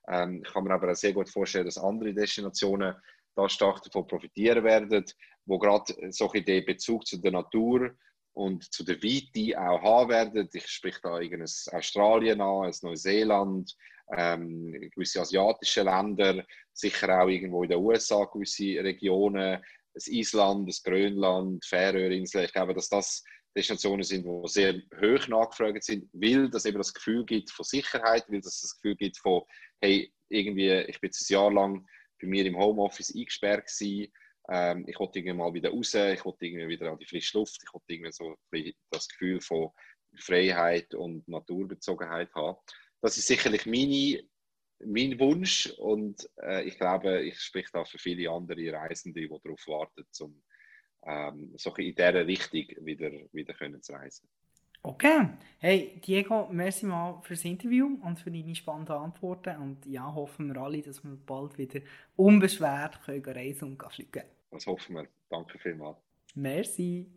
Ähm, 0.07 0.43
ich 0.45 0.53
kann 0.53 0.63
mir 0.63 0.73
aber 0.73 0.91
auch 0.91 0.95
sehr 0.95 1.13
gut 1.13 1.29
vorstellen, 1.29 1.65
dass 1.65 1.77
andere 1.77 2.13
Destinationen 2.13 2.95
da 3.35 3.49
stark 3.49 3.81
davon 3.83 4.07
profitieren 4.07 4.63
werden, 4.63 5.05
wo 5.45 5.59
gerade 5.59 5.93
solche 6.11 6.41
den 6.41 6.65
Bezug 6.65 7.05
zu 7.05 7.17
der 7.17 7.31
Natur 7.31 7.91
und 8.33 8.71
zu 8.71 8.83
der 8.83 9.01
Weite 9.01 9.59
auch 9.59 9.81
haben 9.81 10.09
werden. 10.09 10.49
Ich 10.53 10.67
spreche 10.67 10.99
da 11.01 11.19
irgendein 11.19 11.49
Australien 11.71 12.41
an, 12.41 12.65
ein 12.65 12.73
Neuseeland, 12.81 13.75
ähm, 14.15 14.71
gewisse 14.93 15.21
asiatische 15.21 15.83
Länder, 15.83 16.45
sicher 16.73 17.21
auch 17.21 17.27
irgendwo 17.27 17.63
in 17.63 17.69
den 17.69 17.79
USA 17.79 18.25
gewisse 18.25 18.83
Regionen, 18.83 19.63
das 19.93 20.07
Island, 20.07 20.67
das 20.67 20.83
Grönland, 20.83 21.65
Färöerinseln. 21.65 22.45
Ich 22.45 22.53
glaube, 22.53 22.73
dass 22.73 22.89
das 22.89 23.23
Destinationen 23.55 24.03
sind, 24.03 24.25
die 24.25 24.47
sehr 24.47 24.73
hoch 25.01 25.27
nachgefragt 25.27 25.83
sind, 25.83 26.09
weil 26.13 26.49
das 26.49 26.65
eben 26.65 26.77
das 26.77 26.93
Gefühl 26.93 27.25
gibt 27.25 27.51
von 27.51 27.63
Sicherheit, 27.63 28.25
weil 28.27 28.41
das 28.41 28.61
das 28.61 28.75
Gefühl 28.75 28.95
gibt 28.95 29.17
von, 29.17 29.43
hey, 29.81 30.11
irgendwie, 30.29 30.71
ich 30.71 30.99
bin 30.99 31.07
jetzt 31.09 31.29
ein 31.29 31.33
Jahr 31.33 31.53
lang 31.53 31.87
bei 32.19 32.27
mir 32.27 32.45
im 32.45 32.57
Homeoffice 32.57 33.15
eingesperrt 33.15 33.67
gewesen, 33.67 34.11
ähm, 34.49 34.85
ich 34.87 34.99
wollte 34.99 35.19
irgendwie 35.19 35.37
mal 35.37 35.53
wieder 35.53 35.71
raus, 35.71 35.93
ich 35.93 36.23
wollte 36.25 36.45
irgendwie 36.45 36.67
wieder 36.67 36.91
an 36.91 36.99
die 36.99 37.05
frische 37.05 37.37
Luft, 37.37 37.61
ich 37.63 37.73
wollte 37.73 37.85
irgendwie 37.93 38.11
so 38.11 38.35
das 38.91 39.07
Gefühl 39.07 39.41
von 39.41 39.71
Freiheit 40.17 40.93
und 40.93 41.27
Naturbezogenheit 41.27 42.33
haben. 42.35 42.57
Das 43.01 43.17
ist 43.17 43.27
sicherlich 43.27 43.65
meine, 43.65 44.23
mein 44.79 45.19
Wunsch 45.19 45.67
und 45.77 46.29
äh, 46.41 46.63
ich 46.63 46.77
glaube, 46.77 47.23
ich 47.23 47.39
spreche 47.39 47.69
da 47.73 47.85
für 47.85 47.97
viele 47.97 48.29
andere 48.29 48.73
Reisende, 48.73 49.21
die 49.21 49.27
darauf 49.27 49.67
warten, 49.67 50.05
um 50.19 50.43
ähm, 51.05 51.53
so 51.57 51.73
in 51.75 51.95
dieser 51.95 52.27
Richtung 52.27 52.85
wieder, 52.85 53.11
wieder 53.31 53.53
können 53.53 53.81
zu 53.81 53.93
reisen. 53.93 54.27
Okay. 54.85 55.29
Hey, 55.57 55.99
Diego, 56.05 56.47
merci 56.51 56.85
mal 56.85 57.19
für 57.23 57.33
das 57.33 57.43
Interview 57.43 57.97
und 58.03 58.19
für 58.19 58.29
deine 58.29 58.53
spannenden 58.53 58.95
Antworten. 58.95 59.57
Und 59.57 59.85
ja, 59.87 60.13
hoffen 60.13 60.53
wir 60.53 60.61
alle, 60.61 60.81
dass 60.83 61.03
wir 61.03 61.17
bald 61.25 61.57
wieder 61.57 61.79
unbeschwert 62.15 63.01
können 63.03 63.25
reisen 63.25 63.69
und 63.71 63.93
fliegen 63.93 64.23
Das 64.51 64.67
hoffen 64.67 64.95
wir. 64.95 65.07
Danke 65.29 65.57
vielmals. 65.57 65.97
Merci. 66.35 67.07